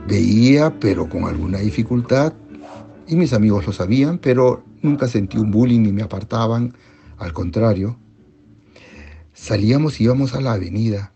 veía, 0.07 0.73
pero 0.79 1.09
con 1.09 1.25
alguna 1.25 1.59
dificultad, 1.59 2.33
y 3.07 3.15
mis 3.15 3.33
amigos 3.33 3.65
lo 3.67 3.73
sabían, 3.73 4.17
pero 4.17 4.63
nunca 4.81 5.07
sentí 5.07 5.37
un 5.37 5.51
bullying 5.51 5.81
ni 5.81 5.91
me 5.91 6.03
apartaban, 6.03 6.75
al 7.17 7.33
contrario. 7.33 7.97
Salíamos 9.33 9.99
y 9.99 10.05
íbamos 10.05 10.33
a 10.33 10.41
la 10.41 10.53
avenida 10.53 11.13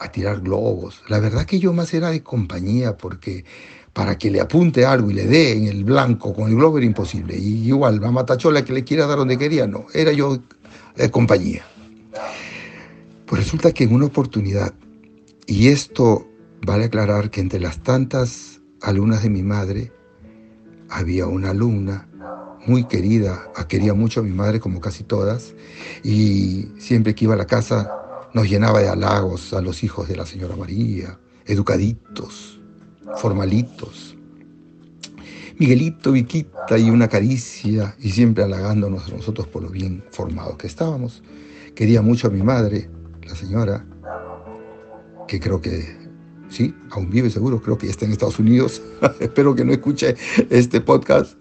a 0.00 0.10
tirar 0.10 0.40
globos. 0.40 1.02
La 1.08 1.18
verdad 1.20 1.44
que 1.44 1.58
yo 1.58 1.72
más 1.72 1.92
era 1.92 2.10
de 2.10 2.22
compañía, 2.22 2.96
porque 2.96 3.44
para 3.92 4.16
que 4.16 4.30
le 4.30 4.40
apunte 4.40 4.84
algo 4.84 5.10
y 5.10 5.14
le 5.14 5.26
dé 5.26 5.52
en 5.52 5.66
el 5.66 5.84
blanco 5.84 6.32
con 6.32 6.48
el 6.48 6.56
globo 6.56 6.78
era 6.78 6.86
imposible. 6.86 7.36
Y 7.36 7.66
igual, 7.68 8.02
a 8.04 8.10
Matachola 8.10 8.64
que 8.64 8.72
le 8.72 8.84
quiera 8.84 9.06
dar 9.06 9.18
donde 9.18 9.38
quería, 9.38 9.66
no, 9.66 9.86
era 9.92 10.12
yo 10.12 10.38
de 10.96 11.10
compañía. 11.10 11.64
Pues 13.26 13.42
resulta 13.42 13.72
que 13.72 13.84
en 13.84 13.92
una 13.92 14.06
oportunidad 14.06 14.72
y 15.46 15.68
esto 15.68 16.26
vale 16.64 16.84
aclarar 16.84 17.30
que 17.30 17.40
entre 17.40 17.60
las 17.60 17.82
tantas 17.82 18.60
alumnas 18.80 19.22
de 19.22 19.30
mi 19.30 19.42
madre 19.42 19.92
había 20.88 21.26
una 21.26 21.50
alumna 21.50 22.08
muy 22.66 22.84
querida, 22.84 23.50
quería 23.68 23.94
mucho 23.94 24.20
a 24.20 24.22
mi 24.22 24.32
madre 24.32 24.60
como 24.60 24.80
casi 24.80 25.04
todas, 25.04 25.54
y 26.02 26.68
siempre 26.78 27.14
que 27.14 27.24
iba 27.24 27.34
a 27.34 27.38
la 27.38 27.46
casa 27.46 27.90
nos 28.34 28.48
llenaba 28.48 28.80
de 28.80 28.88
halagos 28.88 29.52
a 29.54 29.60
los 29.60 29.82
hijos 29.82 30.08
de 30.08 30.16
la 30.16 30.26
señora 30.26 30.56
María, 30.56 31.18
educaditos, 31.46 32.60
formalitos. 33.16 34.16
Miguelito, 35.58 36.12
Viquita 36.12 36.78
y 36.78 36.88
una 36.88 37.08
caricia 37.08 37.96
y 37.98 38.10
siempre 38.10 38.44
halagándonos 38.44 39.08
a 39.08 39.16
nosotros 39.16 39.48
por 39.48 39.64
lo 39.64 39.70
bien 39.70 40.04
formados 40.12 40.56
que 40.56 40.68
estábamos. 40.68 41.22
Quería 41.74 42.00
mucho 42.00 42.28
a 42.28 42.30
mi 42.30 42.42
madre, 42.42 42.88
la 43.26 43.34
señora, 43.34 43.84
que 45.26 45.40
creo 45.40 45.60
que 45.60 46.07
sí, 46.48 46.74
aún 46.90 47.10
vive 47.10 47.30
seguro, 47.30 47.60
creo 47.60 47.78
que 47.78 47.86
ya 47.86 47.92
está 47.92 48.04
en 48.04 48.12
Estados 48.12 48.38
Unidos. 48.38 48.82
Espero 49.20 49.54
que 49.54 49.64
no 49.64 49.72
escuche 49.72 50.16
este 50.50 50.80
podcast. 50.80 51.36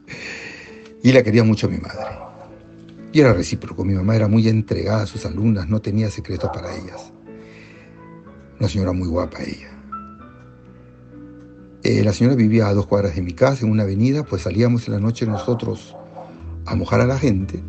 Y 1.04 1.12
la 1.12 1.24
quería 1.24 1.44
mucho 1.44 1.68
a 1.68 1.70
mi 1.70 1.78
madre. 1.78 2.28
Y 3.14 3.22
era 3.22 3.34
recíproco, 3.34 3.86
mi 3.86 3.94
mamá 3.94 4.16
era 4.16 4.28
muy 4.28 4.48
entregada 4.48 5.04
a 5.04 5.08
sus 5.08 5.26
alumnas, 5.26 5.68
no 5.68 5.82
tenía 5.82 6.10
secretos 6.10 6.50
para 6.54 6.76
ellas. 6.76 7.12
Una 8.60 8.70
señora 8.70 8.92
muy 8.92 9.08
guapa 9.08 9.38
ella. 9.42 9.72
Eh, 11.84 12.04
la 12.04 12.12
señora 12.12 12.36
vivía 12.36 12.68
a 12.68 12.74
dos 12.74 12.86
cuadras 12.86 13.16
de 13.16 13.22
mi 13.22 13.34
casa, 13.34 13.66
en 13.66 13.72
una 13.72 13.84
avenida, 13.84 14.24
pues 14.24 14.42
salíamos 14.42 14.88
en 14.88 14.96
la 14.96 15.00
noche 15.00 15.26
nosotros 15.26 15.96
a 16.66 16.76
mojar 16.76 17.00
a 17.00 17.06
la 17.06 17.18
gente, 17.18 17.64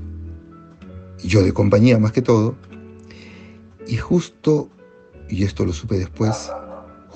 yo 1.23 1.42
de 1.42 1.52
compañía 1.52 1.99
más 1.99 2.11
que 2.11 2.21
todo, 2.21 2.57
y 3.87 3.97
justo, 3.97 4.71
y 5.28 5.45
esto 5.45 5.64
lo 5.64 5.73
supe 5.73 5.99
después, 5.99 6.50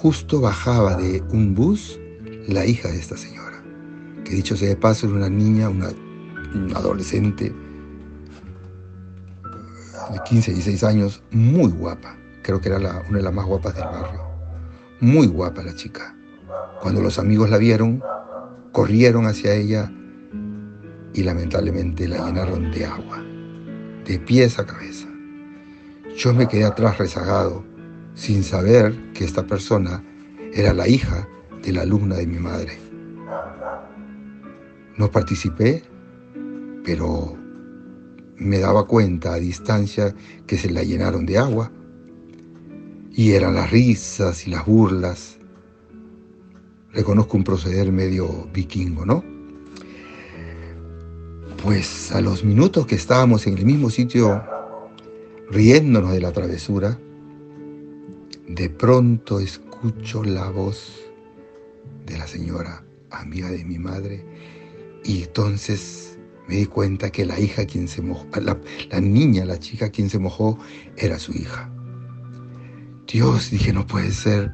justo 0.03 0.41
bajaba 0.41 0.97
de 0.97 1.23
un 1.31 1.55
bus 1.55 1.97
la 2.49 2.67
hija 2.67 2.89
de 2.89 2.99
esta 2.99 3.17
señora, 3.17 3.63
que 4.25 4.35
dicho 4.35 4.57
sea 4.57 4.71
de 4.71 4.75
paso 4.75 5.07
era 5.07 5.15
una 5.15 5.29
niña, 5.29 5.69
una, 5.69 5.91
adolescente 6.75 7.55
de 10.13 10.21
15, 10.25 10.55
16 10.55 10.83
años, 10.83 11.23
muy 11.31 11.71
guapa, 11.71 12.17
creo 12.43 12.61
que 12.61 12.69
era 12.69 12.79
una 12.79 13.19
de 13.19 13.23
las 13.23 13.33
más 13.33 13.47
guapas 13.47 13.77
del 13.77 13.85
barrio, 13.85 14.23
muy 14.99 15.29
guapa 15.29 15.63
la 15.63 15.75
chica. 15.77 16.17
Cuando 16.81 17.01
los 17.01 17.21
amigos 17.21 17.49
la 17.49 17.59
vieron, 17.59 18.03
corrieron 18.73 19.27
hacia 19.27 19.55
ella 19.55 19.89
y 21.15 21.23
lamentablemente 21.23 22.09
la 22.09 22.27
llenaron 22.27 22.73
de 22.73 22.87
agua, 22.87 23.23
de 24.05 24.19
pies 24.19 24.59
a 24.59 24.67
cabeza. 24.67 25.07
Yo 26.17 26.35
me 26.35 26.49
quedé 26.49 26.65
atrás 26.65 26.99
rezagado, 26.99 27.65
sin 28.15 28.43
saber 28.43 28.95
que 29.13 29.25
esta 29.25 29.47
persona 29.47 30.03
era 30.53 30.73
la 30.73 30.89
hija 30.89 31.29
de 31.63 31.73
la 31.73 31.83
alumna 31.83 32.17
de 32.17 32.27
mi 32.27 32.39
madre. 32.39 32.79
No 34.97 35.11
participé, 35.11 35.83
pero 36.85 37.37
me 38.37 38.59
daba 38.59 38.87
cuenta 38.87 39.35
a 39.35 39.39
distancia 39.39 40.15
que 40.47 40.59
se 40.59 40.71
la 40.71 40.83
llenaron 40.83 41.25
de 41.27 41.39
agua. 41.39 41.71
Y 43.11 43.33
eran 43.33 43.55
las 43.55 43.71
risas 43.71 44.47
y 44.47 44.51
las 44.51 44.65
burlas 44.67 45.39
reconozco 46.93 47.37
un 47.37 47.45
proceder 47.45 47.91
medio 47.93 48.49
vikingo, 48.53 49.05
¿no? 49.07 49.25
Pues 51.63 52.13
a 52.13 52.21
los 52.21 52.45
minutos 52.45 52.87
que 52.87 52.97
estábamos 52.97 53.47
en 53.47 53.57
el 53.57 53.65
mismo 53.65 53.89
sitio 53.89 54.43
riéndonos 55.51 56.13
de 56.13 56.21
la 56.21 56.33
travesura, 56.33 56.99
de 58.49 58.69
pronto 58.71 59.41
escucho 59.41 60.25
la 60.25 60.51
voz 60.51 61.01
de 62.07 62.19
la 62.19 62.27
señora 62.27 62.85
amiga 63.11 63.51
de 63.51 63.65
mi 63.65 63.79
madre 63.79 64.25
y 65.05 65.23
entonces 65.23 66.19
me 66.49 66.57
di 66.57 66.67
cuenta 66.67 67.11
que 67.11 67.25
la 67.25 67.39
hija 67.39 67.65
quien 67.67 67.89
se 67.89 68.03
mojó, 68.03 68.27
la, 68.41 68.59
la 68.91 69.01
niña, 69.01 69.45
la 69.45 69.59
chica 69.59 69.91
quien 69.91 70.11
se 70.11 70.19
mojó 70.19 70.59
era 70.97 71.19
su 71.19 71.33
hija. 71.33 71.71
Dios, 73.07 73.51
dije, 73.51 73.73
no 73.73 73.87
puede 73.87 74.11
ser. 74.11 74.51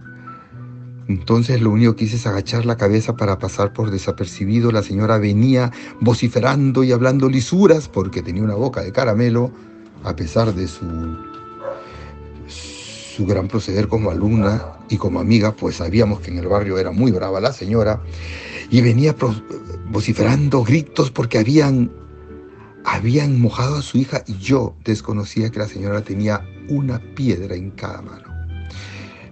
Entonces 1.06 1.62
lo 1.62 1.70
único 1.70 1.96
que 1.96 2.04
hice 2.04 2.16
es 2.16 2.26
agachar 2.26 2.66
la 2.66 2.76
cabeza 2.76 3.16
para 3.16 3.38
pasar 3.38 3.72
por 3.72 3.90
desapercibido. 3.90 4.70
La 4.70 4.82
señora 4.82 5.18
venía 5.18 5.72
vociferando 6.00 6.84
y 6.84 6.92
hablando 6.92 7.30
lisuras 7.30 7.88
porque 7.88 8.22
tenía 8.22 8.42
una 8.42 8.56
boca 8.56 8.82
de 8.82 8.92
caramelo, 8.92 9.50
a 10.04 10.14
pesar 10.14 10.54
de 10.54 10.68
su, 10.68 10.84
su 13.18 13.26
gran 13.26 13.48
proceder 13.48 13.88
como 13.88 14.12
alumna 14.12 14.78
y 14.88 14.96
como 14.96 15.18
amiga, 15.18 15.50
pues 15.50 15.74
sabíamos 15.74 16.20
que 16.20 16.30
en 16.30 16.38
el 16.38 16.46
barrio 16.46 16.78
era 16.78 16.92
muy 16.92 17.10
brava 17.10 17.40
la 17.40 17.52
señora. 17.52 18.00
Y 18.70 18.80
venía 18.80 19.16
vociferando 19.90 20.62
gritos 20.62 21.10
porque 21.10 21.38
habían, 21.38 21.90
habían 22.84 23.40
mojado 23.40 23.74
a 23.74 23.82
su 23.82 23.98
hija 23.98 24.22
y 24.28 24.38
yo 24.38 24.76
desconocía 24.84 25.50
que 25.50 25.58
la 25.58 25.66
señora 25.66 26.00
tenía 26.02 26.46
una 26.68 27.00
piedra 27.16 27.56
en 27.56 27.72
cada 27.72 28.02
mano. 28.02 28.28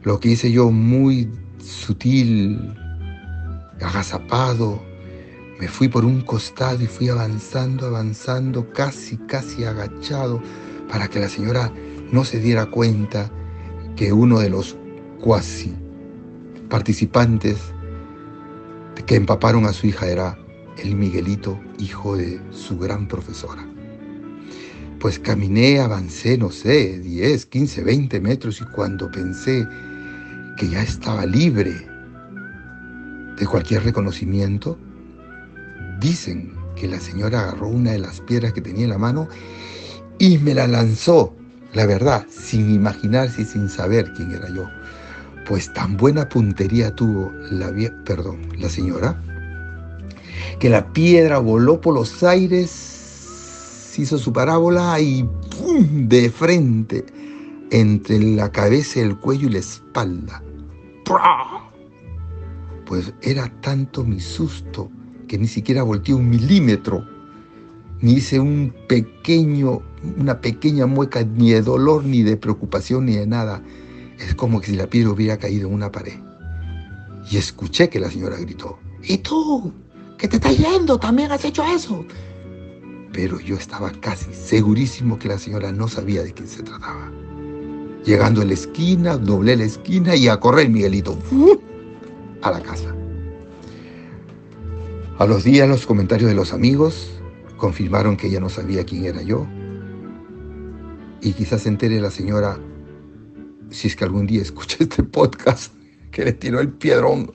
Lo 0.02 0.18
que 0.18 0.30
hice 0.30 0.50
yo 0.50 0.72
muy 0.72 1.30
sutil, 1.60 2.74
agazapado, 3.80 4.82
me 5.60 5.68
fui 5.68 5.86
por 5.86 6.04
un 6.04 6.22
costado 6.22 6.82
y 6.82 6.88
fui 6.88 7.08
avanzando, 7.08 7.86
avanzando, 7.86 8.68
casi, 8.72 9.16
casi 9.28 9.62
agachado, 9.62 10.42
para 10.90 11.06
que 11.06 11.20
la 11.20 11.28
señora 11.28 11.72
no 12.10 12.24
se 12.24 12.40
diera 12.40 12.66
cuenta 12.66 13.30
que 13.96 14.12
uno 14.12 14.38
de 14.38 14.50
los 14.50 14.76
cuasi 15.20 15.74
participantes 16.68 17.58
que 19.06 19.16
empaparon 19.16 19.66
a 19.66 19.72
su 19.72 19.86
hija 19.86 20.08
era 20.08 20.38
el 20.78 20.94
Miguelito, 20.94 21.58
hijo 21.78 22.16
de 22.16 22.40
su 22.50 22.78
gran 22.78 23.08
profesora. 23.08 23.66
Pues 25.00 25.18
caminé, 25.18 25.80
avancé, 25.80 26.36
no 26.38 26.50
sé, 26.50 26.98
10, 26.98 27.46
15, 27.46 27.84
20 27.84 28.20
metros 28.20 28.60
y 28.60 28.64
cuando 28.64 29.10
pensé 29.10 29.66
que 30.56 30.68
ya 30.68 30.82
estaba 30.82 31.26
libre 31.26 31.74
de 33.38 33.46
cualquier 33.46 33.84
reconocimiento, 33.84 34.78
dicen 36.00 36.54
que 36.74 36.88
la 36.88 37.00
señora 37.00 37.40
agarró 37.40 37.68
una 37.68 37.92
de 37.92 37.98
las 37.98 38.20
piedras 38.22 38.52
que 38.52 38.60
tenía 38.60 38.84
en 38.84 38.90
la 38.90 38.98
mano 38.98 39.28
y 40.18 40.38
me 40.38 40.54
la 40.54 40.66
lanzó, 40.66 41.34
la 41.72 41.86
verdad, 41.86 42.26
sin 42.28 42.72
imaginarse 42.72 43.42
y 43.42 43.44
sin 43.44 43.68
saber 43.68 44.12
quién 44.14 44.32
era 44.32 44.48
yo. 44.48 44.68
Pues 45.46 45.72
tan 45.72 45.96
buena 45.96 46.28
puntería 46.28 46.94
tuvo 46.94 47.32
la, 47.50 47.72
perdón, 48.04 48.48
la 48.58 48.68
señora, 48.68 49.20
que 50.58 50.68
la 50.68 50.92
piedra 50.92 51.38
voló 51.38 51.80
por 51.80 51.94
los 51.94 52.22
aires, 52.22 53.94
hizo 53.98 54.18
su 54.18 54.32
parábola 54.32 55.00
y 55.00 55.22
¡pum! 55.56 56.08
de 56.08 56.30
frente 56.30 57.04
entre 57.70 58.18
la 58.18 58.50
cabeza, 58.50 59.00
el 59.00 59.16
cuello 59.16 59.48
y 59.48 59.52
la 59.52 59.58
espalda. 59.58 60.42
Pues 62.86 63.12
era 63.22 63.48
tanto 63.60 64.04
mi 64.04 64.20
susto 64.20 64.90
que 65.26 65.38
ni 65.38 65.48
siquiera 65.48 65.82
volteé 65.82 66.14
un 66.14 66.28
milímetro, 66.28 67.04
ni 68.00 68.14
hice 68.14 68.38
un 68.38 68.72
pequeño, 68.88 69.82
una 70.16 70.40
pequeña 70.40 70.86
mueca 70.86 71.22
ni 71.24 71.50
de 71.50 71.62
dolor, 71.62 72.04
ni 72.04 72.22
de 72.22 72.36
preocupación, 72.36 73.06
ni 73.06 73.16
de 73.16 73.26
nada. 73.26 73.62
Es 74.18 74.34
como 74.34 74.60
que 74.60 74.68
si 74.68 74.76
la 74.76 74.86
piedra 74.86 75.10
hubiera 75.10 75.36
caído 75.36 75.68
en 75.68 75.74
una 75.74 75.90
pared. 75.90 76.18
Y 77.30 77.36
escuché 77.36 77.88
que 77.88 78.00
la 78.00 78.10
señora 78.10 78.36
gritó, 78.36 78.78
¿y 79.02 79.18
tú? 79.18 79.72
¿Qué 80.18 80.28
te 80.28 80.36
estás 80.36 80.56
yendo? 80.56 80.98
¿También 80.98 81.32
has 81.32 81.44
hecho 81.44 81.64
eso? 81.64 82.04
Pero 83.12 83.40
yo 83.40 83.56
estaba 83.56 83.92
casi 84.00 84.32
segurísimo 84.32 85.18
que 85.18 85.28
la 85.28 85.38
señora 85.38 85.72
no 85.72 85.88
sabía 85.88 86.22
de 86.22 86.32
quién 86.32 86.48
se 86.48 86.62
trataba. 86.62 87.10
Llegando 88.04 88.42
a 88.42 88.44
la 88.44 88.54
esquina, 88.54 89.16
doblé 89.16 89.56
la 89.56 89.64
esquina 89.64 90.14
y 90.14 90.28
a 90.28 90.38
correr 90.38 90.68
Miguelito 90.68 91.18
a 92.42 92.50
la 92.50 92.60
casa. 92.60 92.94
A 95.18 95.26
los 95.26 95.44
días 95.44 95.68
los 95.68 95.86
comentarios 95.86 96.28
de 96.28 96.36
los 96.36 96.52
amigos 96.52 97.10
confirmaron 97.56 98.16
que 98.16 98.28
ella 98.28 98.40
no 98.40 98.48
sabía 98.48 98.84
quién 98.84 99.06
era 99.06 99.22
yo. 99.22 99.46
Y 101.26 101.32
quizás 101.32 101.62
se 101.62 101.68
entere 101.68 102.00
la 102.00 102.12
señora, 102.12 102.56
si 103.70 103.88
es 103.88 103.96
que 103.96 104.04
algún 104.04 104.28
día 104.28 104.42
escucha 104.48 104.76
este 104.78 105.02
podcast, 105.02 105.72
que 106.12 106.24
le 106.24 106.32
tiró 106.32 106.60
el 106.60 106.68
piedrón 106.68 107.32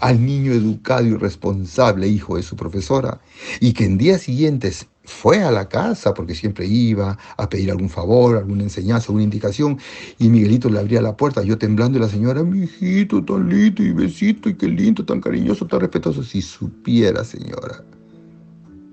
al 0.00 0.26
niño 0.26 0.50
educado 0.50 1.06
y 1.06 1.14
responsable 1.14 2.08
hijo 2.08 2.34
de 2.34 2.42
su 2.42 2.56
profesora, 2.56 3.20
y 3.60 3.74
que 3.74 3.84
en 3.84 3.96
días 3.96 4.22
siguientes 4.22 4.88
fue 5.04 5.40
a 5.44 5.52
la 5.52 5.68
casa, 5.68 6.14
porque 6.14 6.34
siempre 6.34 6.66
iba 6.66 7.16
a 7.36 7.48
pedir 7.48 7.70
algún 7.70 7.90
favor, 7.90 8.38
alguna 8.38 8.64
enseñanza, 8.64 9.06
alguna 9.06 9.22
indicación, 9.22 9.78
y 10.18 10.28
Miguelito 10.28 10.68
le 10.68 10.80
abría 10.80 11.00
la 11.00 11.16
puerta, 11.16 11.44
yo 11.44 11.56
temblando, 11.56 11.98
y 11.98 12.00
la 12.00 12.08
señora, 12.08 12.42
mi 12.42 12.64
hijito, 12.64 13.24
tan 13.24 13.48
lindo, 13.48 13.84
y 13.84 13.92
besito, 13.92 14.48
y 14.48 14.56
qué 14.56 14.66
lindo, 14.66 15.04
tan 15.04 15.20
cariñoso, 15.20 15.64
tan 15.68 15.78
respetuoso, 15.78 16.24
si 16.24 16.42
supiera, 16.42 17.22
señora. 17.22 17.84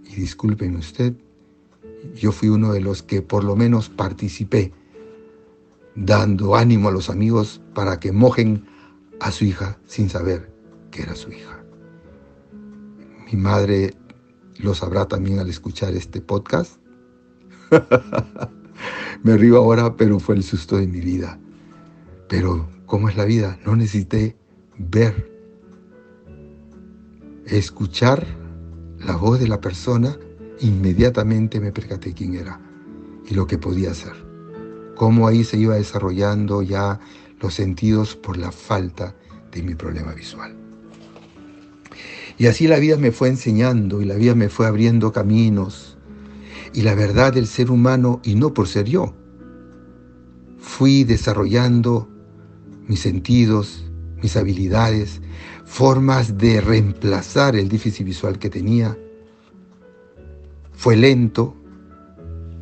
Y 0.05 0.21
discúlpeme 0.21 0.77
usted, 0.77 1.15
yo 2.15 2.31
fui 2.31 2.49
uno 2.49 2.73
de 2.73 2.81
los 2.81 3.03
que 3.03 3.21
por 3.21 3.43
lo 3.43 3.55
menos 3.55 3.89
participé, 3.89 4.73
dando 5.95 6.55
ánimo 6.55 6.89
a 6.89 6.91
los 6.91 7.09
amigos 7.09 7.61
para 7.73 7.99
que 7.99 8.11
mojen 8.11 8.65
a 9.19 9.31
su 9.31 9.45
hija 9.45 9.79
sin 9.85 10.09
saber 10.09 10.51
que 10.91 11.01
era 11.03 11.15
su 11.15 11.31
hija. 11.31 11.63
Mi 13.31 13.37
madre 13.37 13.93
lo 14.57 14.73
sabrá 14.73 15.07
también 15.07 15.39
al 15.39 15.49
escuchar 15.49 15.93
este 15.93 16.21
podcast. 16.21 16.79
Me 19.23 19.37
río 19.37 19.57
ahora, 19.57 19.95
pero 19.95 20.19
fue 20.19 20.35
el 20.35 20.43
susto 20.43 20.77
de 20.77 20.87
mi 20.87 21.01
vida. 21.01 21.39
Pero, 22.27 22.69
¿cómo 22.85 23.09
es 23.09 23.17
la 23.17 23.25
vida? 23.25 23.59
No 23.65 23.75
necesité 23.75 24.37
ver 24.77 25.29
escuchar 27.45 28.25
la 28.99 29.15
voz 29.15 29.39
de 29.39 29.47
la 29.47 29.59
persona, 29.59 30.17
inmediatamente 30.61 31.59
me 31.59 31.71
percaté 31.71 32.13
quién 32.13 32.35
era 32.35 32.59
y 33.29 33.33
lo 33.33 33.47
que 33.47 33.57
podía 33.57 33.91
hacer. 33.91 34.13
Cómo 34.95 35.27
ahí 35.27 35.43
se 35.43 35.57
iba 35.57 35.75
desarrollando 35.75 36.61
ya 36.61 36.99
los 37.39 37.53
sentidos 37.53 38.15
por 38.15 38.37
la 38.37 38.51
falta 38.51 39.15
de 39.51 39.63
mi 39.63 39.75
problema 39.75 40.13
visual. 40.13 40.55
Y 42.37 42.47
así 42.47 42.67
la 42.67 42.79
vida 42.79 42.97
me 42.97 43.11
fue 43.11 43.29
enseñando 43.29 44.01
y 44.01 44.05
la 44.05 44.15
vida 44.15 44.35
me 44.35 44.49
fue 44.49 44.67
abriendo 44.67 45.11
caminos 45.11 45.97
y 46.73 46.83
la 46.83 46.95
verdad 46.95 47.33
del 47.33 47.47
ser 47.47 47.71
humano 47.71 48.21
y 48.23 48.35
no 48.35 48.53
por 48.53 48.67
ser 48.67 48.85
yo. 48.85 49.13
Fui 50.57 51.03
desarrollando 51.03 52.07
mis 52.87 53.01
sentidos, 53.01 53.85
mis 54.21 54.35
habilidades, 54.35 55.21
formas 55.65 56.37
de 56.37 56.61
reemplazar 56.61 57.55
el 57.55 57.69
déficit 57.69 58.05
visual 58.05 58.39
que 58.39 58.49
tenía. 58.49 58.97
Fue 60.79 60.95
lento, 60.95 61.57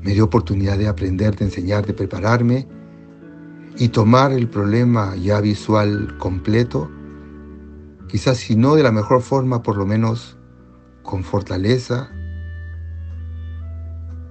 me 0.02 0.16
dio 0.16 0.26
oportunidad 0.26 0.80
de 0.80 0.88
aprender, 0.88 1.36
de 1.36 1.46
enseñar, 1.46 1.86
de 1.86 1.94
prepararme 1.94 2.68
y 3.78 3.90
tomar 3.90 4.32
el 4.32 4.50
problema 4.50 5.16
ya 5.18 5.40
visual 5.40 6.18
completo, 6.18 6.90
quizás 8.08 8.38
si 8.38 8.56
no 8.56 8.74
de 8.74 8.82
la 8.82 8.92
mejor 8.92 9.22
forma, 9.22 9.62
por 9.62 9.78
lo 9.78 9.86
menos 9.86 10.36
con 11.04 11.24
fortaleza, 11.24 12.10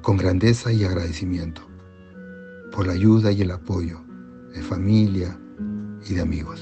con 0.03 0.17
grandeza 0.17 0.73
y 0.73 0.83
agradecimiento 0.83 1.63
por 2.73 2.89
la 2.89 2.95
ayuda 2.95 3.31
y 3.31 3.43
el 3.43 3.53
apoyo 3.53 4.01
de 4.53 4.63
familia 4.63 5.39
y 6.11 6.15
de 6.15 6.23
amigos. 6.23 6.61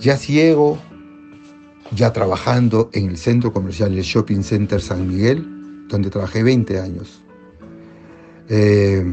Ya 0.00 0.16
ciego, 0.16 0.78
ya 1.92 2.12
trabajando 2.12 2.90
en 2.92 3.10
el 3.10 3.16
centro 3.16 3.52
comercial 3.52 3.94
del 3.94 4.04
Shopping 4.04 4.42
Center 4.42 4.80
San 4.80 5.08
Miguel, 5.08 5.86
donde 5.88 6.10
trabajé 6.10 6.42
20 6.42 6.78
años, 6.78 7.22
eh, 8.48 9.04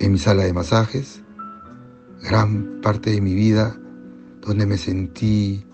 en 0.00 0.12
mi 0.12 0.18
sala 0.18 0.44
de 0.44 0.52
masajes, 0.52 1.22
gran 2.22 2.80
parte 2.80 3.10
de 3.10 3.20
mi 3.20 3.34
vida, 3.34 3.76
donde 4.42 4.66
me 4.66 4.78
sentí 4.78 5.64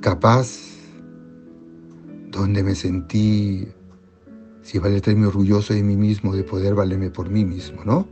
capaz, 0.00 0.48
donde 2.30 2.62
me 2.62 2.74
sentí, 2.74 3.68
si 4.62 4.78
vale 4.78 4.96
el 4.96 5.02
término, 5.02 5.28
orgulloso 5.28 5.74
de 5.74 5.82
mí 5.82 5.96
mismo, 5.96 6.34
de 6.34 6.44
poder 6.44 6.74
valerme 6.74 7.10
por 7.10 7.28
mí 7.28 7.44
mismo, 7.44 7.84
¿no? 7.84 8.06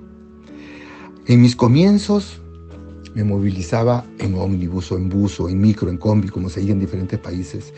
En 1.27 1.41
mis 1.41 1.57
comienzos 1.57 2.41
me 3.17 3.25
movilizaba 3.25 4.05
en 4.19 4.35
ómnibus 4.35 4.93
o 4.93 4.97
en 4.99 5.09
bus 5.09 5.41
o 5.41 5.49
en 5.49 5.59
micro, 5.59 5.89
en 5.89 5.97
combi, 5.97 6.29
como 6.29 6.51
se 6.51 6.61
dice 6.61 6.73
en 6.73 6.81
diferentes 6.81 7.19
países. 7.19 7.73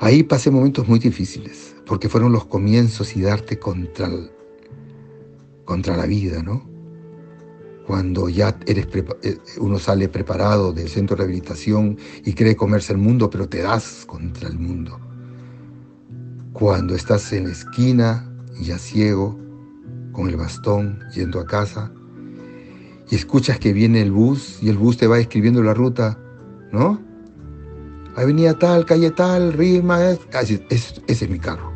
Ahí 0.00 0.22
pasé 0.22 0.50
momentos 0.50 0.86
muy 0.86 0.98
difíciles, 0.98 1.74
porque 1.86 2.10
fueron 2.10 2.30
los 2.30 2.44
comienzos 2.44 3.16
y 3.16 3.22
darte 3.22 3.58
contra, 3.58 4.10
contra 5.64 5.96
la 5.96 6.04
vida, 6.04 6.42
¿no? 6.42 6.68
Cuando 7.86 8.28
ya 8.28 8.54
eres 8.66 8.86
eh, 9.22 9.38
uno 9.58 9.78
sale 9.78 10.10
preparado 10.10 10.74
del 10.74 10.90
centro 10.90 11.16
de 11.16 11.22
rehabilitación 11.22 11.96
y 12.22 12.34
cree 12.34 12.54
comerse 12.54 12.92
el 12.92 12.98
mundo, 12.98 13.30
pero 13.30 13.48
te 13.48 13.62
das 13.62 14.04
contra 14.06 14.46
el 14.50 14.58
mundo. 14.58 15.00
Cuando 16.52 16.94
estás 16.94 17.32
en 17.32 17.44
la 17.44 17.52
esquina, 17.52 18.30
ya 18.60 18.76
ciego, 18.76 19.38
con 20.12 20.28
el 20.28 20.36
bastón, 20.36 20.98
yendo 21.14 21.40
a 21.40 21.46
casa, 21.46 21.92
y 23.08 23.14
escuchas 23.14 23.58
que 23.58 23.72
viene 23.72 24.02
el 24.02 24.10
bus 24.10 24.58
y 24.62 24.68
el 24.68 24.76
bus 24.76 24.96
te 24.96 25.06
va 25.06 25.18
escribiendo 25.18 25.62
la 25.62 25.74
ruta, 25.74 26.18
¿no? 26.72 27.00
Avenida 28.16 28.58
tal, 28.58 28.86
calle 28.86 29.10
tal, 29.10 29.52
rima, 29.52 30.10
ese, 30.10 30.64
es 31.06 31.28
mi 31.28 31.38
carro. 31.38 31.72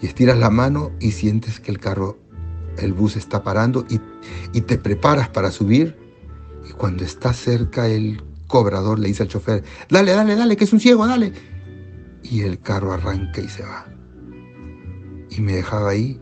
Y 0.00 0.06
estiras 0.06 0.38
la 0.38 0.50
mano 0.50 0.92
y 1.00 1.12
sientes 1.12 1.60
que 1.60 1.70
el 1.70 1.78
carro, 1.78 2.18
el 2.78 2.92
bus 2.92 3.16
está 3.16 3.42
parando 3.42 3.84
y, 3.88 4.00
y 4.52 4.60
te 4.62 4.78
preparas 4.78 5.28
para 5.28 5.50
subir. 5.50 5.96
Y 6.68 6.72
cuando 6.72 7.04
está 7.04 7.32
cerca 7.32 7.88
el 7.88 8.22
cobrador 8.46 8.98
le 8.98 9.08
dice 9.08 9.22
al 9.22 9.28
chofer, 9.28 9.64
dale, 9.88 10.12
dale, 10.12 10.36
dale, 10.36 10.56
que 10.56 10.64
es 10.64 10.72
un 10.72 10.80
ciego, 10.80 11.06
dale. 11.06 11.32
Y 12.22 12.42
el 12.42 12.60
carro 12.60 12.92
arranca 12.92 13.40
y 13.40 13.48
se 13.48 13.62
va. 13.62 13.86
Y 15.30 15.40
me 15.40 15.54
dejaba 15.54 15.90
ahí, 15.90 16.20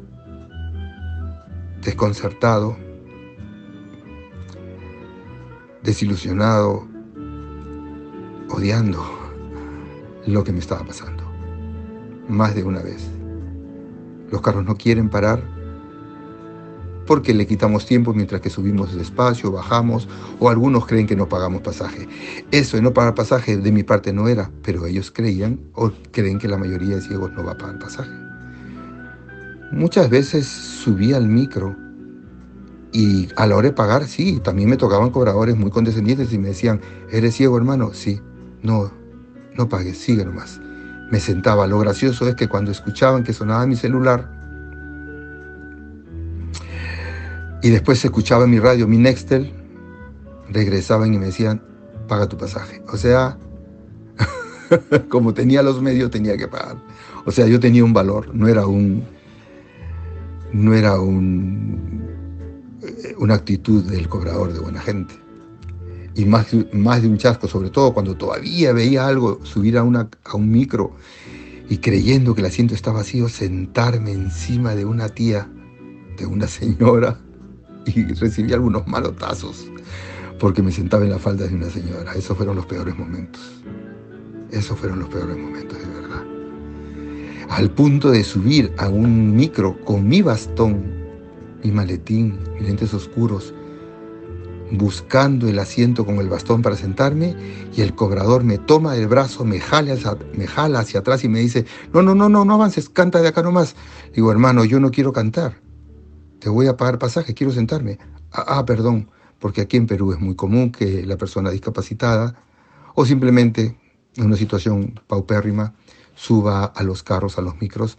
desconcertado, 1.83 2.77
desilusionado, 5.88 6.87
odiando 8.51 9.03
lo 10.27 10.44
que 10.44 10.53
me 10.53 10.59
estaba 10.59 10.85
pasando. 10.85 11.24
Más 12.29 12.55
de 12.55 12.62
una 12.62 12.83
vez. 12.83 13.09
Los 14.31 14.42
carros 14.42 14.66
no 14.66 14.77
quieren 14.77 15.09
parar 15.09 15.42
porque 17.07 17.33
le 17.33 17.46
quitamos 17.46 17.87
tiempo 17.87 18.12
mientras 18.12 18.42
que 18.42 18.51
subimos 18.51 18.94
despacio, 18.94 19.51
bajamos, 19.51 20.07
o 20.38 20.51
algunos 20.51 20.85
creen 20.85 21.07
que 21.07 21.16
no 21.16 21.27
pagamos 21.27 21.62
pasaje. 21.62 22.07
Eso 22.51 22.77
de 22.77 22.83
no 22.83 22.92
pagar 22.92 23.14
pasaje 23.14 23.57
de 23.57 23.72
mi 23.72 23.83
parte 23.83 24.12
no 24.12 24.29
era, 24.29 24.51
pero 24.62 24.85
ellos 24.85 25.11
creían 25.11 25.59
o 25.72 25.90
creen 26.12 26.38
que 26.38 26.48
la 26.48 26.59
mayoría 26.59 26.96
de 26.96 27.01
ciegos 27.01 27.33
no 27.33 27.44
va 27.44 27.53
a 27.53 27.57
pagar 27.57 27.79
pasaje. 27.79 28.12
Muchas 29.72 30.11
veces 30.11 30.46
subí 30.46 31.14
al 31.14 31.29
micro 31.29 31.88
y 32.92 33.29
a 33.37 33.46
la 33.46 33.57
hora 33.57 33.68
de 33.68 33.74
pagar, 33.74 34.07
sí, 34.07 34.40
también 34.42 34.70
me 34.70 34.77
tocaban 34.77 35.11
cobradores 35.11 35.57
muy 35.57 35.70
condescendientes 35.70 36.33
y 36.33 36.38
me 36.38 36.48
decían, 36.48 36.81
¿eres 37.11 37.35
ciego 37.35 37.57
hermano? 37.57 37.92
Sí, 37.92 38.20
no, 38.62 38.90
no 39.57 39.68
pagues, 39.68 39.98
sigue 39.98 40.24
nomás. 40.24 40.61
Me 41.11 41.20
sentaba. 41.20 41.66
Lo 41.66 41.79
gracioso 41.79 42.29
es 42.29 42.35
que 42.35 42.48
cuando 42.48 42.70
escuchaban 42.70 43.24
que 43.24 43.33
sonaba 43.33 43.66
mi 43.66 43.77
celular 43.77 44.31
y 47.62 47.70
después 47.70 48.05
escuchaba 48.05 48.46
mi 48.46 48.59
radio, 48.59 48.87
mi 48.87 48.98
Nextel, 48.98 49.53
regresaban 50.51 51.12
y 51.12 51.18
me 51.18 51.27
decían, 51.27 51.62
paga 52.07 52.29
tu 52.29 52.38
pasaje. 52.38 52.83
O 52.92 52.96
sea, 52.96 53.38
como 55.09 55.35
tenía 55.35 55.62
los 55.62 55.83
medios, 55.83 56.11
tenía 56.11 56.37
que 56.37 56.48
pagar. 56.48 56.77
O 57.27 57.31
sea, 57.31 57.46
yo 57.46 57.61
tenía 57.61 57.85
un 57.85 57.92
valor, 57.92 58.35
no 58.35 58.48
era 58.48 58.66
un, 58.66 59.05
no 60.53 60.72
era 60.74 61.01
un 61.01 61.88
una 63.18 63.35
actitud 63.35 63.85
del 63.85 64.09
cobrador 64.09 64.52
de 64.52 64.61
buena 64.61 64.81
gente. 64.81 65.14
Y 66.14 66.24
más, 66.24 66.48
más 66.72 67.02
de 67.02 67.09
un 67.09 67.18
chasco, 67.18 67.46
sobre 67.46 67.70
todo 67.70 67.94
cuando 67.94 68.16
todavía 68.16 68.72
veía 68.72 69.07
algo, 69.07 69.44
subir 69.44 69.78
a, 69.78 69.83
una, 69.83 70.09
a 70.24 70.37
un 70.37 70.50
micro 70.50 70.92
y 71.68 71.78
creyendo 71.78 72.35
que 72.35 72.40
el 72.40 72.46
asiento 72.46 72.74
estaba 72.74 72.98
vacío, 72.98 73.28
sentarme 73.28 74.12
encima 74.12 74.74
de 74.74 74.85
una 74.85 75.09
tía, 75.09 75.48
de 76.16 76.26
una 76.26 76.48
señora, 76.48 77.20
y 77.87 78.04
recibí 78.14 78.52
algunos 78.52 78.87
malotazos 78.87 79.70
porque 80.38 80.62
me 80.62 80.72
sentaba 80.72 81.04
en 81.04 81.11
la 81.11 81.18
falda 81.18 81.46
de 81.46 81.54
una 81.54 81.68
señora. 81.68 82.14
Esos 82.14 82.37
fueron 82.37 82.57
los 82.57 82.66
peores 82.66 82.96
momentos. 82.96 83.42
Esos 84.50 84.78
fueron 84.78 85.00
los 85.00 85.09
peores 85.09 85.37
momentos, 85.37 85.78
de 85.78 85.87
verdad. 85.87 86.24
Al 87.50 87.70
punto 87.70 88.11
de 88.11 88.22
subir 88.24 88.72
a 88.78 88.88
un 88.88 89.35
micro 89.35 89.83
con 89.85 90.07
mi 90.07 90.22
bastón 90.22 90.97
mi 91.62 91.73
maletín, 91.73 92.38
mis 92.55 92.62
lentes 92.62 92.94
oscuros, 92.94 93.55
buscando 94.71 95.49
el 95.49 95.59
asiento 95.59 96.05
con 96.05 96.18
el 96.18 96.29
bastón 96.29 96.62
para 96.62 96.77
sentarme 96.77 97.35
y 97.75 97.81
el 97.81 97.94
cobrador 97.94 98.44
me 98.44 98.59
toma 98.59 98.94
del 98.94 99.09
brazo, 99.09 99.44
me 99.44 99.61
jala, 99.61 99.94
hacia, 99.94 100.16
me 100.35 100.47
jala 100.47 100.81
hacia 100.81 101.01
atrás 101.01 101.25
y 101.25 101.29
me 101.29 101.40
dice, 101.40 101.64
no, 101.92 102.03
no, 102.03 102.14
no, 102.14 102.29
no, 102.29 102.44
no 102.44 102.55
avances, 102.55 102.88
canta 102.88 103.21
de 103.21 103.29
acá 103.29 103.42
nomás. 103.42 103.77
Digo, 104.14 104.31
hermano, 104.31 104.64
yo 104.64 104.81
no 104.81 104.90
quiero 104.90 105.12
cantar, 105.12 105.61
te 106.38 106.49
voy 106.49 106.66
a 106.66 106.77
pagar 106.77 106.99
pasaje, 106.99 107.35
quiero 107.35 107.53
sentarme. 107.53 107.99
Ah, 108.33 108.44
ah, 108.59 108.64
perdón, 108.64 109.11
porque 109.38 109.62
aquí 109.62 109.77
en 109.77 109.87
Perú 109.87 110.12
es 110.12 110.21
muy 110.21 110.35
común 110.35 110.71
que 110.71 111.05
la 111.07 111.16
persona 111.16 111.51
discapacitada 111.51 112.35
o 112.94 113.07
simplemente 113.07 113.79
en 114.16 114.27
una 114.27 114.37
situación 114.37 115.01
paupérrima 115.07 115.75
suba 116.14 116.64
a 116.64 116.83
los 116.83 117.03
carros, 117.03 117.38
a 117.38 117.42
los 117.42 117.61
micros, 117.61 117.97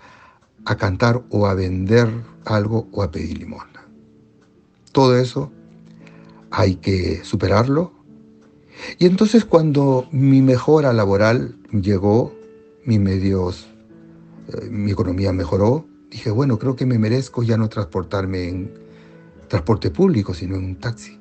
a 0.65 0.75
cantar 0.75 1.23
o 1.29 1.47
a 1.47 1.53
vender 1.53 2.09
algo 2.45 2.87
o 2.91 3.03
a 3.03 3.11
pedir 3.11 3.37
limosna. 3.37 3.87
Todo 4.91 5.17
eso 5.17 5.51
hay 6.51 6.75
que 6.75 7.23
superarlo. 7.23 7.93
Y 8.97 9.05
entonces 9.05 9.45
cuando 9.45 10.07
mi 10.11 10.41
mejora 10.41 10.93
laboral 10.93 11.57
llegó, 11.71 12.33
mis 12.85 12.99
medios, 12.99 13.67
eh, 14.47 14.69
mi 14.69 14.91
economía 14.91 15.33
mejoró, 15.33 15.85
dije, 16.09 16.31
bueno, 16.31 16.57
creo 16.57 16.75
que 16.75 16.85
me 16.85 16.97
merezco 16.97 17.43
ya 17.43 17.57
no 17.57 17.69
transportarme 17.69 18.47
en 18.47 18.73
transporte 19.47 19.91
público, 19.91 20.33
sino 20.33 20.55
en 20.55 20.63
un 20.63 20.75
taxi. 20.75 21.19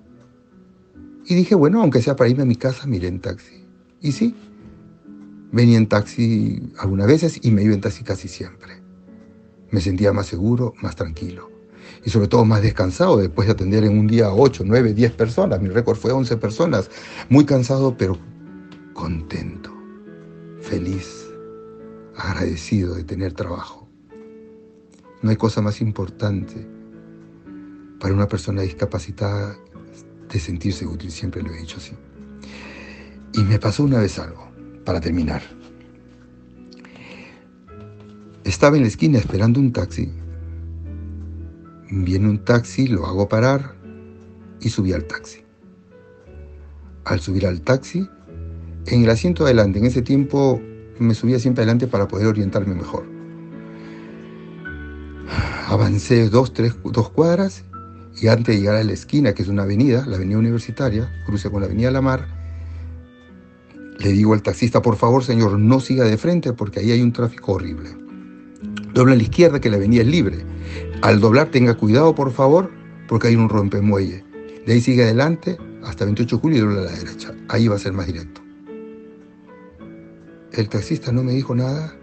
Y 1.26 1.34
dije, 1.34 1.54
bueno, 1.54 1.82
aunque 1.82 2.00
sea 2.00 2.16
para 2.16 2.30
irme 2.30 2.44
a 2.44 2.46
mi 2.46 2.56
casa, 2.56 2.86
miré 2.86 3.08
en 3.08 3.20
taxi. 3.20 3.64
Y 4.00 4.12
sí, 4.12 4.34
venía 5.52 5.76
en 5.76 5.88
taxi 5.88 6.72
algunas 6.78 7.06
veces 7.06 7.40
y 7.42 7.50
me 7.50 7.62
iba 7.62 7.74
en 7.74 7.80
taxi 7.80 8.04
casi 8.04 8.28
siempre. 8.28 8.77
Me 9.70 9.80
sentía 9.80 10.12
más 10.12 10.26
seguro, 10.26 10.74
más 10.82 10.96
tranquilo. 10.96 11.50
Y 12.04 12.10
sobre 12.10 12.28
todo 12.28 12.44
más 12.44 12.62
descansado 12.62 13.16
después 13.16 13.46
de 13.46 13.52
atender 13.52 13.84
en 13.84 13.98
un 13.98 14.06
día 14.06 14.32
8, 14.32 14.64
9, 14.66 14.94
10 14.94 15.12
personas. 15.12 15.60
Mi 15.60 15.68
récord 15.68 15.96
fue 15.96 16.12
11 16.12 16.36
personas. 16.36 16.90
Muy 17.28 17.44
cansado, 17.44 17.96
pero 17.96 18.18
contento. 18.94 19.72
feliz, 20.60 21.26
agradecido 22.16 22.94
de 22.94 23.04
tener 23.04 23.32
trabajo. 23.32 23.88
No 25.22 25.30
hay 25.30 25.36
cosa 25.36 25.62
más 25.62 25.80
importante 25.80 26.66
para 27.98 28.14
una 28.14 28.28
persona 28.28 28.62
discapacitada 28.62 29.56
de 30.30 30.38
sentirse 30.38 30.86
útil, 30.86 31.10
siempre 31.10 31.42
lo 31.42 31.52
he 31.52 31.58
dicho 31.58 31.78
así. 31.78 31.94
Y 33.32 33.42
me 33.44 33.58
pasó 33.58 33.84
una 33.84 33.98
vez 34.00 34.18
algo, 34.18 34.48
para 34.84 35.00
terminar. 35.00 35.42
Estaba 38.48 38.76
en 38.76 38.82
la 38.82 38.88
esquina 38.88 39.18
esperando 39.18 39.60
un 39.60 39.74
taxi. 39.74 40.10
Viene 41.90 42.30
un 42.30 42.42
taxi, 42.46 42.86
lo 42.88 43.04
hago 43.04 43.28
parar 43.28 43.74
y 44.62 44.70
subí 44.70 44.94
al 44.94 45.04
taxi. 45.04 45.44
Al 47.04 47.20
subir 47.20 47.46
al 47.46 47.60
taxi, 47.60 48.08
en 48.86 49.04
el 49.04 49.10
asiento 49.10 49.44
adelante, 49.44 49.80
en 49.80 49.84
ese 49.84 50.00
tiempo 50.00 50.62
me 50.98 51.14
subía 51.14 51.38
siempre 51.38 51.60
adelante 51.60 51.88
para 51.88 52.08
poder 52.08 52.26
orientarme 52.26 52.74
mejor. 52.74 53.04
Avancé 55.66 56.30
dos, 56.30 56.54
tres, 56.54 56.74
dos 56.82 57.10
cuadras 57.10 57.64
y 58.18 58.28
antes 58.28 58.54
de 58.54 58.60
llegar 58.62 58.76
a 58.76 58.82
la 58.82 58.92
esquina, 58.92 59.34
que 59.34 59.42
es 59.42 59.48
una 59.48 59.64
avenida, 59.64 60.06
la 60.06 60.16
avenida 60.16 60.38
universitaria, 60.38 61.22
cruce 61.26 61.50
con 61.50 61.60
la 61.60 61.66
avenida 61.66 61.90
La 61.90 62.00
Mar, 62.00 62.26
le 63.98 64.10
digo 64.10 64.32
al 64.32 64.42
taxista, 64.42 64.80
por 64.80 64.96
favor 64.96 65.22
señor, 65.22 65.58
no 65.58 65.80
siga 65.80 66.04
de 66.04 66.16
frente 66.16 66.54
porque 66.54 66.80
ahí 66.80 66.92
hay 66.92 67.02
un 67.02 67.12
tráfico 67.12 67.52
horrible. 67.52 68.07
Dobla 68.98 69.12
a 69.12 69.16
la 69.16 69.22
izquierda 69.22 69.60
que 69.60 69.70
la 69.70 69.76
avenida 69.76 70.02
es 70.02 70.08
libre. 70.08 70.44
Al 71.02 71.20
doblar 71.20 71.52
tenga 71.52 71.76
cuidado 71.76 72.16
por 72.16 72.32
favor 72.32 72.68
porque 73.06 73.28
hay 73.28 73.36
un 73.36 73.48
rompemuelle. 73.48 74.24
De 74.66 74.72
ahí 74.72 74.80
sigue 74.80 75.04
adelante 75.04 75.56
hasta 75.84 76.04
28 76.04 76.34
de 76.34 76.42
julio 76.42 76.58
y 76.58 76.60
dobla 76.62 76.80
a 76.80 76.84
la 76.86 76.90
derecha. 76.90 77.32
Ahí 77.48 77.68
va 77.68 77.76
a 77.76 77.78
ser 77.78 77.92
más 77.92 78.08
directo. 78.08 78.40
El 80.50 80.68
taxista 80.68 81.12
no 81.12 81.22
me 81.22 81.30
dijo 81.30 81.54
nada, 81.54 81.94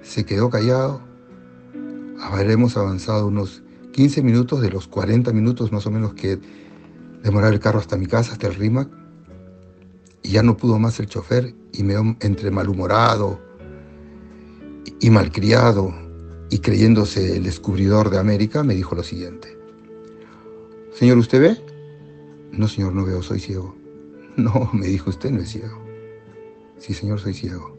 se 0.00 0.24
quedó 0.24 0.48
callado. 0.48 1.02
Habremos 2.22 2.78
avanzado 2.78 3.26
unos 3.26 3.62
15 3.92 4.22
minutos 4.22 4.62
de 4.62 4.70
los 4.70 4.88
40 4.88 5.30
minutos 5.34 5.72
más 5.72 5.86
o 5.86 5.90
menos 5.90 6.14
que 6.14 6.38
demorar 7.22 7.52
el 7.52 7.60
carro 7.60 7.80
hasta 7.80 7.98
mi 7.98 8.06
casa, 8.06 8.32
hasta 8.32 8.46
el 8.46 8.54
RIMAC. 8.54 8.88
Y 10.22 10.30
ya 10.30 10.42
no 10.42 10.56
pudo 10.56 10.78
más 10.78 10.98
el 11.00 11.06
chofer 11.06 11.54
y 11.70 11.82
me 11.82 12.16
entre 12.20 12.50
malhumorado 12.50 13.46
y 15.00 15.10
malcriado 15.10 15.94
y 16.50 16.58
creyéndose 16.58 17.36
el 17.36 17.44
descubridor 17.44 18.10
de 18.10 18.18
América, 18.18 18.62
me 18.62 18.74
dijo 18.74 18.94
lo 18.94 19.02
siguiente. 19.02 19.56
Señor, 20.94 21.18
¿usted 21.18 21.40
ve? 21.40 21.56
No, 22.52 22.66
señor, 22.66 22.94
no 22.94 23.04
veo, 23.04 23.22
soy 23.22 23.40
ciego. 23.40 23.74
No, 24.36 24.70
me 24.72 24.86
dijo, 24.86 25.10
usted 25.10 25.30
no 25.30 25.40
es 25.40 25.48
ciego. 25.48 25.82
Sí, 26.78 26.94
señor, 26.94 27.18
soy 27.18 27.34
ciego. 27.34 27.76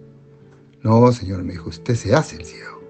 No, 0.83 1.09
señor, 1.13 1.41
me 1.43 1.53
dijo, 1.53 1.69
usted 1.69 1.95
se 1.95 2.13
hace 2.13 2.35
el 2.35 2.45
ciego. 2.45 2.81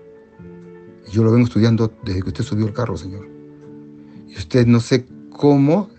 Yo 1.12 1.24
lo 1.24 1.32
vengo 1.32 1.46
estudiando 1.46 1.92
desde 2.04 2.22
que 2.22 2.30
usted 2.30 2.44
subió 2.44 2.66
el 2.66 2.74
carro, 2.74 2.98
señor. 2.98 3.28
Y 4.28 4.36
usted 4.36 4.66
no 4.66 4.80
sé 4.80 5.06
cómo 5.32 5.90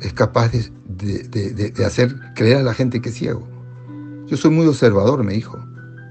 es 0.00 0.12
capaz 0.12 0.50
de, 0.52 1.84
hacer 1.84 2.14
creer 2.34 2.58
a 2.58 2.62
la 2.62 2.74
gente 2.74 3.00
que 3.00 3.08
es 3.08 3.14
ciego. 3.14 3.46
Yo 4.26 4.36
soy 4.36 4.50
muy 4.50 4.66
observador, 4.66 5.22
me 5.22 5.34
dijo. 5.34 5.58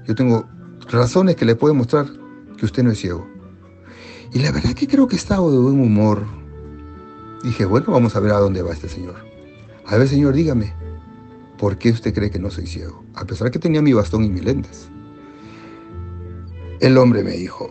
Yo 0.06 0.14
tengo 0.14 0.46
razones 0.90 1.36
que 1.36 1.44
le 1.44 1.54
puedo 1.54 1.74
mostrar 1.74 2.06
que 2.56 2.64
usted 2.64 2.82
no 2.82 2.90
es 2.90 2.98
ciego. 2.98 3.26
Y 4.32 4.38
la 4.38 4.50
verdad 4.50 4.72
que 4.72 4.86
creo 4.86 5.06
que 5.06 5.16
estaba 5.16 5.50
de 5.50 5.58
buen 5.58 5.80
humor. 5.80 6.24
Dije, 7.42 7.64
bueno, 7.64 7.86
vamos 7.88 8.16
a 8.16 8.20
ver 8.20 8.32
a 8.32 8.38
dónde 8.38 8.62
va 8.62 8.72
este 8.72 8.88
señor. 8.88 9.16
A 9.86 9.96
ver, 9.96 10.08
señor, 10.08 10.34
dígame, 10.34 10.72
¿por 11.58 11.76
qué 11.76 11.90
usted 11.90 12.14
cree 12.14 12.30
que 12.30 12.38
no 12.38 12.50
soy 12.50 12.66
ciego? 12.66 13.04
A 13.14 13.24
pesar 13.24 13.50
que 13.50 13.58
tenía 13.58 13.82
mi 13.82 13.92
bastón 13.92 14.24
y 14.24 14.30
mis 14.30 14.44
lentes. 14.44 14.88
El 16.80 16.96
hombre 16.98 17.22
me 17.22 17.32
dijo, 17.32 17.70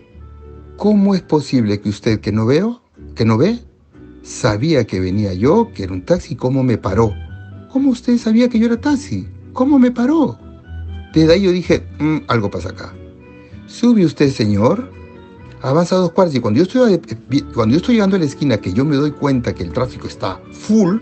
¿cómo 0.78 1.16
es 1.16 1.22
posible 1.22 1.82
que 1.82 1.90
usted 1.90 2.20
que 2.20 2.32
no 2.32 2.46
veo, 2.46 2.82
que 3.16 3.26
no 3.26 3.38
ve, 3.38 3.60
sabía 4.24 4.86
que 4.86 5.00
venía 5.00 5.34
yo, 5.34 5.72
que 5.74 5.84
era 5.84 5.94
un 5.94 6.06
taxi, 6.06 6.36
cómo 6.36 6.64
me 6.64 6.78
paró? 6.78 7.14
¿Cómo 7.72 7.90
usted 7.90 8.18
sabía 8.18 8.50
que 8.50 8.60
yo 8.60 8.68
era 8.68 8.80
taxi? 8.80 9.28
¿Cómo 9.54 9.80
me 9.80 9.92
paró? 9.92 10.38
Desde 11.14 11.34
ahí 11.34 11.42
yo 11.42 11.52
dije, 11.52 11.88
mm, 12.00 12.20
algo 12.28 12.50
pasa 12.52 12.70
acá. 12.70 12.94
Sube 13.72 14.06
usted, 14.06 14.30
señor, 14.32 14.92
avanza 15.62 15.96
dos 15.96 16.12
cuartos 16.12 16.36
y 16.36 16.42
cuando 16.42 16.62
yo, 16.62 16.88
estoy, 16.88 17.42
cuando 17.54 17.72
yo 17.72 17.78
estoy 17.78 17.96
llegando 17.96 18.18
a 18.18 18.20
la 18.20 18.26
esquina, 18.26 18.58
que 18.58 18.74
yo 18.74 18.84
me 18.84 18.98
doy 18.98 19.12
cuenta 19.12 19.56
que 19.56 19.64
el 19.64 19.72
tráfico 19.72 20.08
está 20.08 20.42
full, 20.52 20.98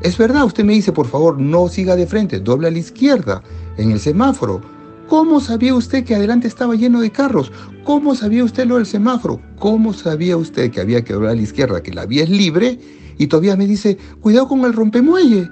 es 0.00 0.16
verdad, 0.16 0.44
usted 0.44 0.64
me 0.64 0.72
dice, 0.72 0.92
por 0.92 1.06
favor, 1.06 1.38
no 1.38 1.68
siga 1.68 1.94
de 1.94 2.06
frente, 2.06 2.40
doble 2.40 2.68
a 2.68 2.70
la 2.70 2.78
izquierda, 2.78 3.42
en 3.76 3.90
el 3.90 4.00
semáforo. 4.00 4.62
¿Cómo 5.08 5.40
sabía 5.40 5.74
usted 5.74 6.04
que 6.04 6.14
adelante 6.14 6.48
estaba 6.48 6.74
lleno 6.74 7.02
de 7.02 7.12
carros? 7.12 7.52
¿Cómo 7.84 8.14
sabía 8.14 8.44
usted 8.44 8.66
lo 8.66 8.76
del 8.76 8.86
semáforo? 8.86 9.38
¿Cómo 9.58 9.92
sabía 9.92 10.38
usted 10.38 10.70
que 10.70 10.80
había 10.80 11.04
que 11.04 11.12
doblar 11.12 11.32
a 11.32 11.36
la 11.36 11.42
izquierda, 11.42 11.82
que 11.82 11.92
la 11.92 12.06
vía 12.06 12.24
es 12.24 12.30
libre? 12.30 12.80
Y 13.18 13.26
todavía 13.26 13.56
me 13.56 13.66
dice, 13.66 13.98
cuidado 14.22 14.48
con 14.48 14.64
el 14.64 14.72
rompemuelle. 14.72 15.50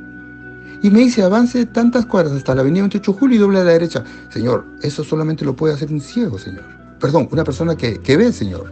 Y 0.84 0.90
me 0.90 0.98
dice, 0.98 1.22
avance 1.22 1.64
tantas 1.64 2.04
cuadras 2.04 2.34
hasta 2.34 2.54
la 2.54 2.60
avenida 2.60 2.82
28 2.82 3.12
de 3.12 3.18
julio 3.18 3.36
y 3.36 3.40
doble 3.40 3.60
a 3.60 3.64
la 3.64 3.72
derecha. 3.72 4.04
Señor, 4.28 4.66
eso 4.82 5.02
solamente 5.02 5.42
lo 5.42 5.56
puede 5.56 5.72
hacer 5.72 5.90
un 5.90 5.98
ciego, 5.98 6.38
señor. 6.38 6.62
Perdón, 7.00 7.26
una 7.32 7.42
persona 7.42 7.74
que, 7.74 8.02
que 8.02 8.18
ve, 8.18 8.30
señor. 8.34 8.70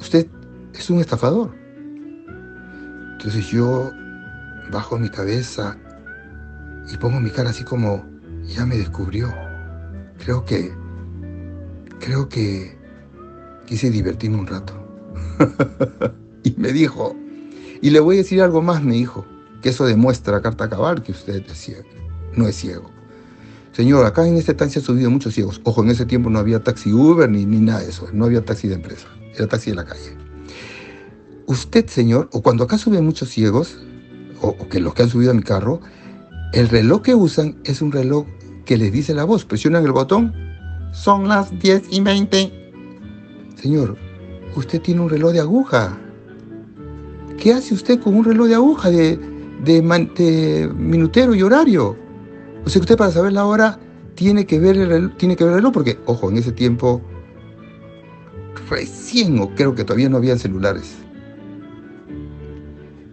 Usted 0.00 0.26
es 0.74 0.90
un 0.90 0.98
estafador. 0.98 1.54
Entonces 3.12 3.46
yo 3.46 3.92
bajo 4.72 4.98
mi 4.98 5.08
cabeza 5.10 5.76
y 6.92 6.96
pongo 6.96 7.20
mi 7.20 7.30
cara 7.30 7.50
así 7.50 7.62
como, 7.62 8.04
ya 8.48 8.66
me 8.66 8.76
descubrió. 8.76 9.32
Creo 10.18 10.44
que, 10.44 10.72
creo 12.00 12.28
que 12.28 12.76
quise 13.64 13.90
divertirme 13.90 14.38
un 14.38 14.48
rato. 14.48 14.74
y 16.42 16.52
me 16.56 16.72
dijo, 16.72 17.14
y 17.80 17.90
le 17.90 18.00
voy 18.00 18.16
a 18.16 18.22
decir 18.22 18.42
algo 18.42 18.60
más, 18.60 18.82
me 18.82 18.94
dijo, 18.94 19.24
que 19.64 19.70
eso 19.70 19.86
demuestra 19.86 20.42
carta 20.42 20.68
cabal 20.68 21.02
que 21.02 21.12
usted 21.12 21.42
es 21.50 21.58
ciego, 21.58 21.88
no 22.36 22.46
es 22.46 22.54
ciego. 22.54 22.90
Señor, 23.72 24.04
acá 24.04 24.26
en 24.26 24.36
esta 24.36 24.52
estancia 24.52 24.78
han 24.78 24.84
subido 24.84 25.10
muchos 25.10 25.32
ciegos. 25.32 25.58
Ojo, 25.64 25.82
en 25.82 25.88
ese 25.88 26.04
tiempo 26.04 26.28
no 26.28 26.38
había 26.38 26.62
taxi 26.62 26.92
Uber 26.92 27.30
ni, 27.30 27.46
ni 27.46 27.60
nada 27.60 27.80
de 27.80 27.88
eso, 27.88 28.06
no 28.12 28.26
había 28.26 28.44
taxi 28.44 28.68
de 28.68 28.74
empresa, 28.74 29.06
era 29.34 29.48
taxi 29.48 29.70
de 29.70 29.76
la 29.76 29.86
calle. 29.86 30.18
Usted, 31.46 31.86
señor, 31.86 32.28
o 32.32 32.42
cuando 32.42 32.64
acá 32.64 32.76
suben 32.76 33.06
muchos 33.06 33.30
ciegos, 33.30 33.78
o, 34.42 34.54
que 34.68 34.80
los 34.80 34.92
que 34.92 35.04
han 35.04 35.08
subido 35.08 35.30
a 35.30 35.34
mi 35.34 35.42
carro, 35.42 35.80
el 36.52 36.68
reloj 36.68 37.00
que 37.00 37.14
usan 37.14 37.56
es 37.64 37.80
un 37.80 37.90
reloj 37.90 38.26
que 38.66 38.76
les 38.76 38.92
dice 38.92 39.14
la 39.14 39.24
voz. 39.24 39.46
Presionan 39.46 39.82
el 39.86 39.92
botón, 39.92 40.34
son 40.92 41.26
las 41.26 41.58
10 41.58 41.84
y 41.88 42.00
20. 42.02 42.52
Señor, 43.62 43.96
usted 44.56 44.82
tiene 44.82 45.00
un 45.00 45.08
reloj 45.08 45.32
de 45.32 45.40
aguja. 45.40 45.98
¿Qué 47.38 47.54
hace 47.54 47.72
usted 47.72 47.98
con 47.98 48.14
un 48.14 48.24
reloj 48.24 48.48
de 48.48 48.54
aguja 48.56 48.90
de, 48.90 49.33
de, 49.64 50.70
minutero 50.76 51.34
y 51.34 51.42
horario? 51.42 51.96
O 52.64 52.68
sea, 52.68 52.80
usted 52.80 52.96
para 52.96 53.10
saber 53.10 53.32
la 53.32 53.46
hora 53.46 53.78
tiene 54.14 54.46
que 54.46 54.58
ver 54.58 54.76
el 54.76 54.88
reloj, 54.88 55.16
tiene 55.16 55.36
que 55.36 55.44
ver 55.44 55.54
el 55.54 55.58
reloj, 55.58 55.72
porque, 55.72 55.98
ojo, 56.06 56.30
en 56.30 56.38
ese 56.38 56.52
tiempo 56.52 57.02
recién, 58.70 59.38
o 59.38 59.54
creo 59.54 59.74
que 59.74 59.84
todavía 59.84 60.08
no 60.08 60.16
había 60.16 60.38
celulares. 60.38 60.96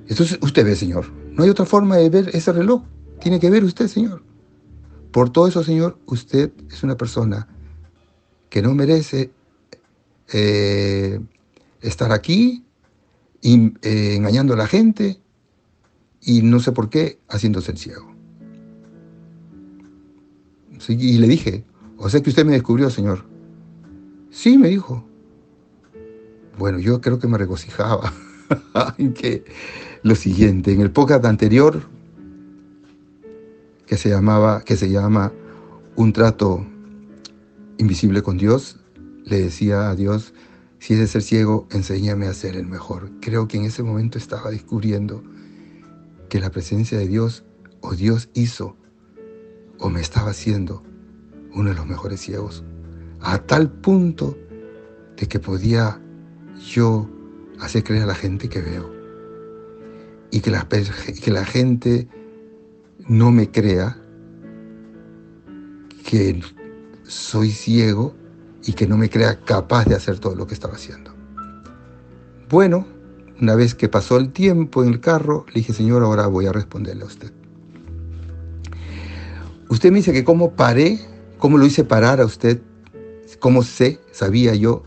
Entonces 0.08 0.38
usted 0.42 0.66
ve, 0.66 0.76
Señor, 0.76 1.06
no 1.32 1.44
hay 1.44 1.50
otra 1.50 1.66
forma 1.66 1.98
de 1.98 2.10
ver 2.10 2.30
ese 2.34 2.52
reloj. 2.52 2.84
Tiene 3.22 3.40
que 3.40 3.50
ver 3.50 3.64
usted, 3.64 3.88
Señor. 3.88 4.24
Por 5.12 5.30
todo 5.30 5.48
eso, 5.48 5.64
Señor, 5.64 5.98
usted 6.06 6.52
es 6.70 6.84
una 6.84 6.98
persona 6.98 7.48
que 8.50 8.62
no 8.62 8.74
merece 8.76 9.32
eh, 10.34 11.20
estar 11.82 12.12
aquí 12.12 12.66
eh, 13.42 14.16
engañando 14.16 14.54
a 14.54 14.58
la 14.58 14.68
gente 14.68 15.21
y 16.22 16.42
no 16.42 16.60
sé 16.60 16.72
por 16.72 16.90
qué 16.90 17.20
haciéndose 17.28 17.72
el 17.72 17.78
ciego. 17.78 18.12
y 20.88 21.18
le 21.20 21.28
dije, 21.28 21.64
o 21.98 22.10
sea 22.10 22.22
que 22.22 22.30
usted 22.30 22.46
me 22.46 22.54
descubrió, 22.54 22.90
Señor. 22.90 23.24
Sí, 24.32 24.58
me 24.58 24.70
dijo. 24.70 25.06
Bueno, 26.58 26.80
yo 26.80 27.02
creo 27.02 27.20
que 27.20 27.28
me 27.28 27.38
regocijaba 27.38 28.14
en 28.98 29.14
que 29.14 29.44
lo 30.04 30.16
siguiente. 30.16 30.74
En 30.74 30.82
el 30.82 30.92
podcast 30.92 31.26
anterior, 31.26 31.82
que 33.86 33.98
se, 33.98 34.10
llamaba, 34.10 34.62
que 34.62 34.76
se 34.76 34.90
llama 34.90 35.32
Un 35.96 36.14
trato 36.14 36.66
invisible 37.78 38.22
con 38.22 38.38
Dios, 38.38 38.80
le 39.26 39.42
decía 39.42 39.90
a 39.90 39.96
Dios, 39.96 40.34
si 40.80 40.94
es 40.94 41.00
de 41.00 41.08
ser 41.08 41.22
ciego, 41.22 41.68
enséñame 41.72 42.28
a 42.28 42.34
ser 42.34 42.56
el 42.56 42.66
mejor. 42.66 43.12
Creo 43.22 43.48
que 43.48 43.58
en 43.58 43.66
ese 43.66 43.84
momento 43.84 44.18
estaba 44.18 44.50
descubriendo 44.50 45.24
que 46.32 46.39
la 46.39 46.50
presencia 46.50 46.98
de 46.98 47.10
Dios 47.10 47.44
o 47.82 47.94
Dios 47.94 48.30
hizo 48.34 48.78
o 49.80 49.89
me 49.89 50.00
estaba 50.00 50.30
haciendo 50.32 50.82
uno 51.54 51.72
de 51.72 51.76
los 51.76 51.86
mejores 51.86 52.22
ciegos, 52.22 52.63
a 53.20 53.39
tal 53.39 53.70
punto 53.70 54.38
de 55.17 55.28
que 55.28 55.39
podía 55.39 56.00
yo 56.65 57.10
hacer 57.60 57.84
creer 57.84 58.04
a 58.04 58.06
la 58.06 58.15
gente 58.15 58.48
que 58.48 58.62
veo 58.62 58.89
y 60.32 60.39
que 60.39 60.52
la, 60.52 60.70
que 60.70 61.32
la 61.32 61.44
gente 61.44 62.08
no 63.10 63.30
me 63.32 63.52
crea 63.52 64.02
que 66.06 66.41
soy 67.04 67.52
ciego 67.52 68.15
y 68.63 68.72
que 68.72 68.88
no 68.88 68.96
me 68.96 69.10
crea 69.10 69.41
capaz 69.41 69.84
de 69.84 69.96
hacer 69.96 70.20
todo 70.20 70.36
lo 70.36 70.48
que 70.48 70.54
estaba 70.54 70.76
haciendo. 70.76 71.13
Bueno, 72.48 72.88
una 73.41 73.56
vez 73.56 73.73
que 73.73 73.89
pasó 73.89 74.17
el 74.17 74.32
tiempo 74.32 74.84
en 74.84 74.89
el 74.89 74.99
carro, 74.99 75.45
le 75.47 75.56
dije, 75.56 75.73
Señor, 75.73 76.04
ahora 76.04 76.27
voy 76.27 76.45
a 76.45 76.54
responderle 76.54 77.04
a 77.04 77.08
usted. 77.08 77.34
Usted 79.67 79.89
me 79.89 79.97
dice 79.97 80.13
que 80.13 80.23
cómo 80.23 80.51
paré, 80.51 80.99
cómo 81.39 81.58
lo 81.58 81.65
hice 81.65 81.84
parar 81.84 82.21
a 82.21 82.25
usted, 82.25 82.62
cómo 83.39 83.63
sé, 83.63 83.99
sabía 84.12 84.54
yo 84.54 84.84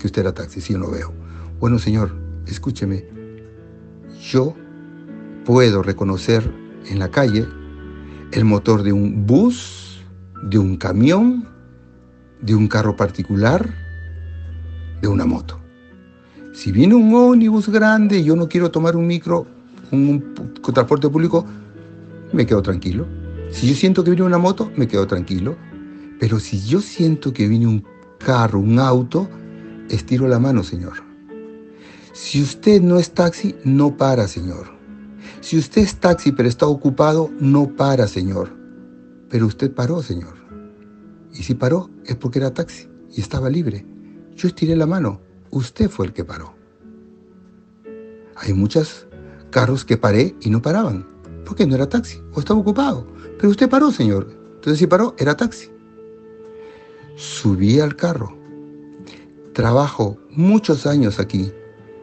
que 0.00 0.08
usted 0.08 0.22
era 0.22 0.34
taxi, 0.34 0.60
si 0.60 0.72
no 0.72 0.80
lo 0.80 0.90
veo. 0.90 1.12
Bueno, 1.60 1.78
Señor, 1.78 2.12
escúcheme, 2.46 3.04
yo 4.20 4.52
puedo 5.44 5.82
reconocer 5.82 6.52
en 6.88 6.98
la 6.98 7.08
calle 7.08 7.46
el 8.32 8.44
motor 8.44 8.82
de 8.82 8.92
un 8.92 9.26
bus, 9.26 10.02
de 10.42 10.58
un 10.58 10.76
camión, 10.76 11.48
de 12.40 12.56
un 12.56 12.66
carro 12.66 12.96
particular, 12.96 13.72
de 15.00 15.06
una 15.06 15.24
moto. 15.24 15.61
Si 16.52 16.70
viene 16.70 16.94
un 16.94 17.14
ómnibus 17.14 17.68
grande 17.68 18.18
y 18.18 18.24
yo 18.24 18.36
no 18.36 18.48
quiero 18.48 18.70
tomar 18.70 18.94
un 18.94 19.06
micro, 19.06 19.46
un, 19.90 20.34
transporte 20.74 21.08
público, 21.08 21.46
me 22.32 22.44
quedo 22.44 22.62
tranquilo. 22.62 23.06
Si 23.50 23.68
yo 23.68 23.74
siento 23.74 24.04
que 24.04 24.10
viene 24.10 24.24
una 24.24 24.38
moto, 24.38 24.70
me 24.76 24.86
quedo 24.86 25.06
tranquilo. 25.06 25.56
Pero 26.20 26.38
si 26.38 26.60
yo 26.60 26.80
siento 26.80 27.32
que 27.32 27.48
viene 27.48 27.66
un 27.66 27.84
carro, 28.18 28.60
un 28.60 28.78
auto, 28.78 29.28
estiro 29.88 30.28
la 30.28 30.38
mano, 30.38 30.62
Señor. 30.62 30.92
Si 32.12 32.42
usted 32.42 32.82
no 32.82 32.98
es 32.98 33.12
taxi, 33.12 33.54
no 33.64 33.96
para, 33.96 34.28
Señor. 34.28 34.70
Si 35.40 35.58
usted 35.58 35.82
es 35.82 35.96
taxi 35.96 36.32
pero 36.32 36.48
está 36.48 36.66
ocupado, 36.66 37.30
no 37.40 37.74
para, 37.74 38.06
Señor. 38.06 38.54
Pero 39.30 39.46
usted 39.46 39.72
paró, 39.72 40.02
Señor. 40.02 40.34
Y 41.32 41.42
si 41.42 41.54
paró, 41.54 41.90
es 42.04 42.14
porque 42.16 42.38
era 42.38 42.52
taxi 42.52 42.88
y 43.10 43.20
estaba 43.20 43.48
libre. 43.48 43.86
Yo 44.36 44.48
estiré 44.48 44.76
la 44.76 44.86
mano. 44.86 45.20
Usted 45.52 45.90
fue 45.90 46.06
el 46.06 46.14
que 46.14 46.24
paró. 46.24 46.54
Hay 48.36 48.54
muchos 48.54 49.06
carros 49.50 49.84
que 49.84 49.98
paré 49.98 50.34
y 50.40 50.48
no 50.48 50.62
paraban, 50.62 51.06
porque 51.44 51.66
no 51.66 51.74
era 51.74 51.90
taxi 51.90 52.22
o 52.32 52.40
estaba 52.40 52.58
ocupado. 52.58 53.06
Pero 53.36 53.50
usted 53.50 53.68
paró, 53.68 53.90
Señor. 53.90 54.28
Entonces 54.54 54.78
si 54.78 54.86
paró, 54.86 55.14
era 55.18 55.36
taxi. 55.36 55.70
Subí 57.16 57.80
al 57.80 57.96
carro. 57.96 58.34
Trabajo 59.52 60.16
muchos 60.30 60.86
años 60.86 61.20
aquí 61.20 61.52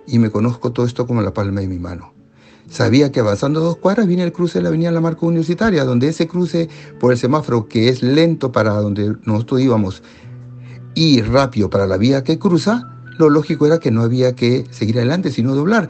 y 0.05 0.19
me 0.19 0.29
conozco 0.29 0.71
todo 0.71 0.85
esto 0.85 1.07
como 1.07 1.23
la 1.23 1.33
palma 1.33 1.61
de 1.61 1.67
mi 1.67 1.79
mano. 1.79 2.13
Sabía 2.69 3.11
que 3.11 3.19
avanzando 3.19 3.61
dos 3.61 3.77
cuadras 3.77 4.05
viene 4.05 4.21
el 4.21 4.31
cruce 4.31 4.59
de 4.59 4.63
la 4.63 4.69
avenida 4.69 4.91
La 4.91 5.01
Marca 5.01 5.25
Universitaria, 5.25 5.85
donde 5.85 6.09
ese 6.09 6.27
cruce 6.27 6.69
por 6.99 7.11
el 7.11 7.17
semáforo 7.17 7.67
que 7.67 7.89
es 7.89 8.03
lento 8.03 8.51
para 8.51 8.73
donde 8.73 9.15
nosotros 9.23 9.61
íbamos 9.61 10.03
y 10.93 11.23
rápido 11.23 11.71
para 11.71 11.87
la 11.87 11.97
vía 11.97 12.23
que 12.23 12.37
cruza, 12.37 12.98
lo 13.19 13.29
lógico 13.29 13.67
era 13.67 13.79
que 13.79 13.91
no 13.91 14.01
había 14.01 14.33
que 14.33 14.65
seguir 14.71 14.97
adelante, 14.97 15.29
sino 15.29 15.53
doblar. 15.53 15.87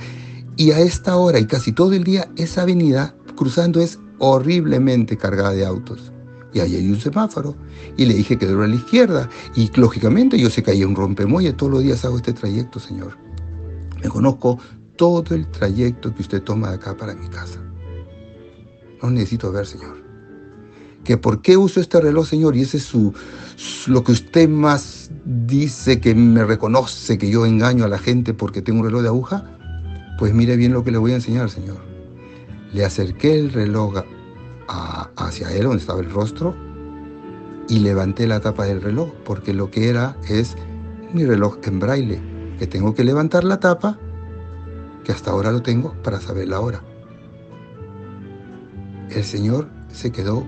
Y 0.57 0.71
a 0.71 0.79
esta 0.79 1.15
hora 1.15 1.39
y 1.39 1.45
casi 1.45 1.71
todo 1.71 1.93
el 1.93 2.03
día, 2.03 2.29
esa 2.35 2.63
avenida 2.63 3.15
cruzando 3.37 3.79
es 3.79 3.97
horriblemente 4.17 5.15
cargada 5.15 5.51
de 5.51 5.65
autos 5.65 6.11
y 6.53 6.59
ahí 6.59 6.75
hay 6.75 6.89
un 6.89 6.99
semáforo. 6.99 7.55
Y 7.97 8.05
le 8.05 8.13
dije 8.13 8.37
que 8.37 8.45
doble 8.45 8.65
a 8.65 8.67
la 8.69 8.75
izquierda. 8.75 9.29
Y 9.55 9.69
lógicamente 9.79 10.37
yo 10.39 10.49
sé 10.49 10.63
que 10.63 10.71
hay 10.71 10.83
un 10.83 10.95
rompemuelle. 10.95 11.53
Todos 11.53 11.73
los 11.73 11.83
días 11.83 12.03
hago 12.05 12.17
este 12.17 12.33
trayecto, 12.33 12.79
Señor. 12.79 13.17
Me 14.01 14.09
conozco 14.09 14.57
todo 14.95 15.35
el 15.35 15.49
trayecto 15.51 16.13
que 16.13 16.21
usted 16.21 16.41
toma 16.41 16.69
de 16.69 16.75
acá 16.75 16.95
para 16.97 17.13
mi 17.13 17.27
casa. 17.27 17.59
No 19.01 19.11
necesito 19.11 19.51
ver, 19.51 19.65
Señor. 19.65 19.98
Que 21.09 21.17
por 21.17 21.41
qué 21.41 21.57
uso 21.57 21.79
este 21.79 21.99
reloj, 21.99 22.27
Señor, 22.27 22.55
y 22.55 22.61
ese 22.61 22.77
es 22.77 22.93
lo 23.87 24.03
que 24.03 24.11
usted 24.11 24.47
más 24.47 25.09
dice 25.25 25.99
que 25.99 26.13
me 26.13 26.45
reconoce 26.45 27.17
que 27.17 27.31
yo 27.31 27.47
engaño 27.47 27.83
a 27.83 27.87
la 27.87 27.97
gente 27.97 28.35
porque 28.35 28.61
tengo 28.61 28.81
un 28.81 28.85
reloj 28.85 29.01
de 29.01 29.07
aguja. 29.07 29.43
Pues 30.19 30.35
mire 30.35 30.55
bien 30.55 30.71
lo 30.71 30.83
que 30.83 30.91
le 30.91 30.99
voy 30.99 31.13
a 31.13 31.15
enseñar, 31.15 31.49
Señor. 31.49 31.77
Le 32.73 32.85
acerqué 32.85 33.39
el 33.39 33.51
reloj 33.51 34.03
hacia 34.67 35.51
él, 35.51 35.63
donde 35.63 35.79
estaba 35.79 35.99
el 35.99 36.11
rostro, 36.11 36.55
y 37.67 37.79
levanté 37.79 38.27
la 38.27 38.39
tapa 38.39 38.65
del 38.65 38.79
reloj, 38.79 39.11
porque 39.25 39.51
lo 39.51 39.71
que 39.71 39.89
era 39.89 40.15
es 40.29 40.55
mi 41.11 41.25
reloj 41.25 41.57
en 41.63 41.79
braille, 41.79 42.21
que 42.59 42.67
tengo 42.67 42.93
que 42.93 43.03
levantar 43.03 43.43
la 43.43 43.59
tapa, 43.59 43.97
que 45.03 45.11
hasta 45.11 45.31
ahora 45.31 45.51
lo 45.51 45.63
tengo, 45.63 45.95
para 46.03 46.21
saber 46.21 46.49
la 46.49 46.59
hora. 46.59 46.83
El 49.09 49.23
Señor 49.23 49.67
se 49.91 50.11
quedó 50.11 50.45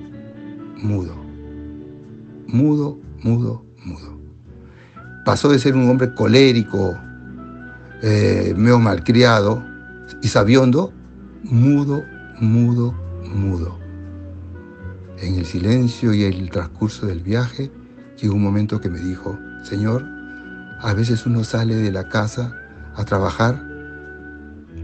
mudo, 0.81 1.15
mudo, 2.47 2.99
mudo, 3.23 3.63
mudo. 3.85 4.19
Pasó 5.25 5.49
de 5.49 5.59
ser 5.59 5.75
un 5.75 5.89
hombre 5.89 6.13
colérico, 6.13 6.97
eh, 8.01 8.53
medio 8.57 8.79
malcriado 8.79 9.63
y 10.21 10.27
sabiondo, 10.27 10.91
mudo, 11.43 12.03
mudo, 12.39 12.93
mudo. 13.23 13.77
En 15.19 15.35
el 15.35 15.45
silencio 15.45 16.13
y 16.13 16.23
el 16.23 16.49
transcurso 16.49 17.05
del 17.05 17.21
viaje, 17.21 17.71
llegó 18.19 18.35
un 18.35 18.43
momento 18.43 18.81
que 18.81 18.89
me 18.89 18.99
dijo, 18.99 19.37
Señor, 19.63 20.03
a 20.81 20.93
veces 20.95 21.25
uno 21.27 21.43
sale 21.43 21.75
de 21.75 21.91
la 21.91 22.09
casa 22.09 22.55
a 22.95 23.05
trabajar 23.05 23.63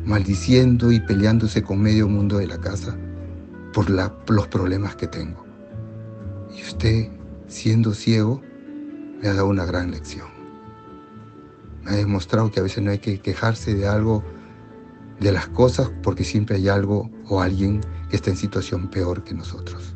maldiciendo 0.06 0.92
y 0.92 1.00
peleándose 1.00 1.64
con 1.64 1.82
medio 1.82 2.08
mundo 2.08 2.38
de 2.38 2.48
la 2.48 2.60
casa 2.60 2.96
por 3.74 3.90
los 3.90 4.48
problemas 4.48 4.96
que 4.96 5.08
tengo. 5.08 5.47
Y 6.58 6.62
usted, 6.64 7.10
siendo 7.48 7.94
ciego, 7.94 8.42
me 9.22 9.28
ha 9.28 9.34
dado 9.34 9.48
una 9.48 9.66
gran 9.66 9.92
lección. 9.92 10.28
Me 11.84 11.92
ha 11.92 11.96
demostrado 11.96 12.52
que 12.52 12.60
a 12.60 12.64
veces 12.64 12.84
no 12.84 12.92
hay 12.92 13.00
que 13.00 13.20
quejarse 13.20 13.76
de 13.76 13.88
algo, 13.88 14.24
de 15.20 15.32
las 15.32 15.48
cosas, 15.48 15.92
porque 16.02 16.24
siempre 16.24 16.56
hay 16.56 16.68
algo 16.68 17.12
o 17.30 17.42
alguien 17.42 17.82
que 18.10 18.16
está 18.16 18.32
en 18.32 18.38
situación 18.38 18.90
peor 18.90 19.24
que 19.24 19.36
nosotros. 19.36 19.96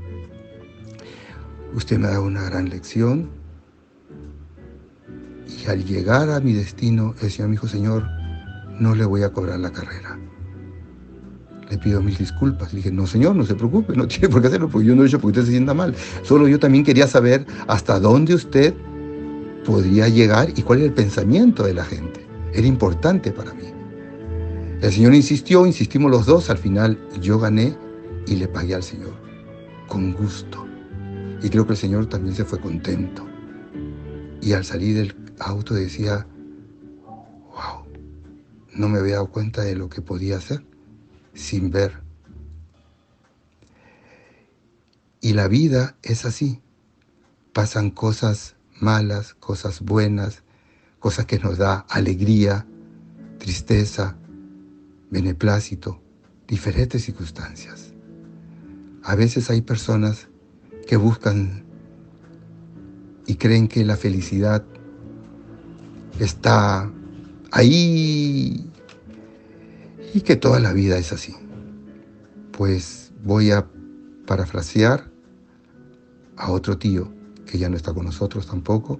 Usted 1.73 1.97
me 1.97 2.07
da 2.07 2.19
una 2.21 2.43
gran 2.43 2.69
lección 2.69 3.29
y 5.47 5.67
al 5.69 5.83
llegar 5.83 6.29
a 6.29 6.39
mi 6.39 6.53
destino, 6.53 7.15
el 7.21 7.31
Señor 7.31 7.49
me 7.49 7.69
Señor, 7.69 8.07
no 8.79 8.93
le 8.93 9.05
voy 9.05 9.23
a 9.23 9.31
cobrar 9.31 9.59
la 9.59 9.71
carrera. 9.71 10.20
Le 11.71 11.77
pido 11.77 12.01
mil 12.01 12.15
disculpas. 12.15 12.73
Le 12.73 12.77
dije, 12.77 12.91
no, 12.91 13.07
señor, 13.07 13.33
no 13.33 13.45
se 13.45 13.55
preocupe, 13.55 13.95
no 13.95 14.05
tiene 14.07 14.27
por 14.27 14.41
qué 14.41 14.47
hacerlo, 14.47 14.69
porque 14.69 14.87
yo 14.87 14.95
no 14.95 15.03
he 15.03 15.07
hecho 15.07 15.19
porque 15.19 15.39
usted 15.39 15.45
se 15.49 15.55
sienta 15.55 15.73
mal. 15.73 15.95
Solo 16.21 16.47
yo 16.47 16.59
también 16.59 16.83
quería 16.83 17.07
saber 17.07 17.45
hasta 17.67 17.99
dónde 17.99 18.35
usted 18.35 18.73
podría 19.65 20.09
llegar 20.09 20.49
y 20.55 20.61
cuál 20.63 20.79
era 20.79 20.87
el 20.89 20.93
pensamiento 20.93 21.63
de 21.63 21.73
la 21.73 21.85
gente. 21.85 22.27
Era 22.53 22.67
importante 22.67 23.31
para 23.31 23.53
mí. 23.53 23.63
El 24.81 24.91
Señor 24.91 25.15
insistió, 25.15 25.65
insistimos 25.65 26.11
los 26.11 26.25
dos, 26.25 26.49
al 26.49 26.57
final 26.57 26.99
yo 27.21 27.39
gané 27.39 27.77
y 28.27 28.35
le 28.35 28.47
pagué 28.47 28.75
al 28.75 28.83
Señor, 28.83 29.13
con 29.87 30.11
gusto. 30.11 30.65
Y 31.41 31.49
creo 31.49 31.65
que 31.65 31.73
el 31.73 31.77
Señor 31.77 32.07
también 32.07 32.35
se 32.35 32.43
fue 32.43 32.59
contento. 32.59 33.25
Y 34.41 34.53
al 34.53 34.65
salir 34.65 34.97
del 34.97 35.15
auto 35.39 35.73
decía, 35.75 36.27
wow, 37.05 37.85
no 38.73 38.89
me 38.89 38.99
había 38.99 39.15
dado 39.15 39.27
cuenta 39.27 39.61
de 39.61 39.75
lo 39.75 39.87
que 39.87 40.01
podía 40.01 40.37
hacer 40.37 40.70
sin 41.33 41.71
ver. 41.71 42.01
Y 45.21 45.33
la 45.33 45.47
vida 45.47 45.95
es 46.01 46.25
así. 46.25 46.61
Pasan 47.53 47.91
cosas 47.91 48.55
malas, 48.79 49.35
cosas 49.35 49.81
buenas, 49.81 50.43
cosas 50.99 51.25
que 51.25 51.39
nos 51.39 51.57
da 51.57 51.85
alegría, 51.89 52.65
tristeza, 53.37 54.15
beneplácito, 55.09 56.01
diferentes 56.47 57.03
circunstancias. 57.03 57.93
A 59.03 59.15
veces 59.15 59.49
hay 59.49 59.61
personas 59.61 60.27
que 60.87 60.95
buscan 60.95 61.65
y 63.27 63.35
creen 63.35 63.67
que 63.67 63.85
la 63.85 63.97
felicidad 63.97 64.63
está 66.19 66.91
ahí 67.51 68.40
y 70.13 70.21
que 70.21 70.35
toda 70.35 70.59
la 70.59 70.73
vida 70.73 70.97
es 70.97 71.13
así. 71.13 71.35
Pues 72.51 73.11
voy 73.23 73.51
a 73.51 73.67
parafrasear 74.25 75.09
a 76.37 76.51
otro 76.51 76.77
tío 76.77 77.11
que 77.45 77.57
ya 77.57 77.69
no 77.69 77.75
está 77.75 77.93
con 77.93 78.05
nosotros 78.05 78.47
tampoco, 78.47 78.99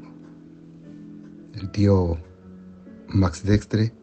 el 1.55 1.71
tío 1.71 2.17
Max 3.07 3.43
Dextre, 3.43 3.93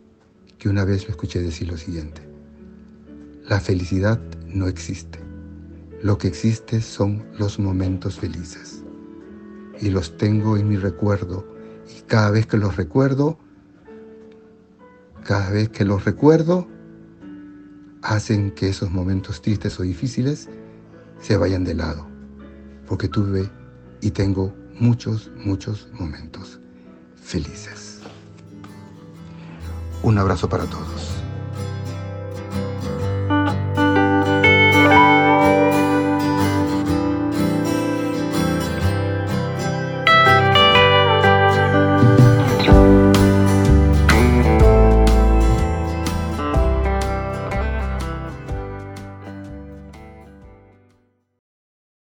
que 0.59 0.69
una 0.69 0.85
vez 0.85 1.05
lo 1.05 1.11
escuché 1.11 1.41
decir 1.41 1.69
lo 1.69 1.77
siguiente, 1.77 2.23
la 3.49 3.61
felicidad 3.61 4.21
no 4.47 4.67
existe. 4.67 5.19
Lo 6.03 6.17
que 6.17 6.29
existe 6.29 6.81
son 6.81 7.27
los 7.39 7.59
momentos 7.59 8.19
felices. 8.19 8.85
Y 9.81 9.91
los 9.91 10.17
tengo 10.17 10.57
en 10.57 10.69
mi 10.69 10.77
recuerdo. 10.77 11.47
Y 11.89 12.03
cada 12.03 12.31
vez 12.31 12.47
que 12.47 12.57
los 12.57 12.77
recuerdo, 12.77 13.39
cada 15.25 15.51
vez 15.51 15.69
que 15.71 15.85
los 15.85 16.05
recuerdo, 16.05 16.69
hacen 18.03 18.51
que 18.53 18.69
esos 18.69 18.91
momentos 18.91 19.43
tristes 19.43 19.79
o 19.81 19.83
difíciles 19.83 20.49
se 21.21 21.37
vayan 21.37 21.65
de 21.65 21.75
lado, 21.75 22.07
porque 22.87 23.09
tuve 23.09 23.51
y 24.01 24.11
tengo 24.11 24.55
muchos, 24.79 25.31
muchos 25.37 25.89
momentos 25.93 26.61
felices. 27.17 28.01
Un 30.03 30.19
abrazo 30.19 30.49
para 30.49 30.65
todos. 30.65 31.18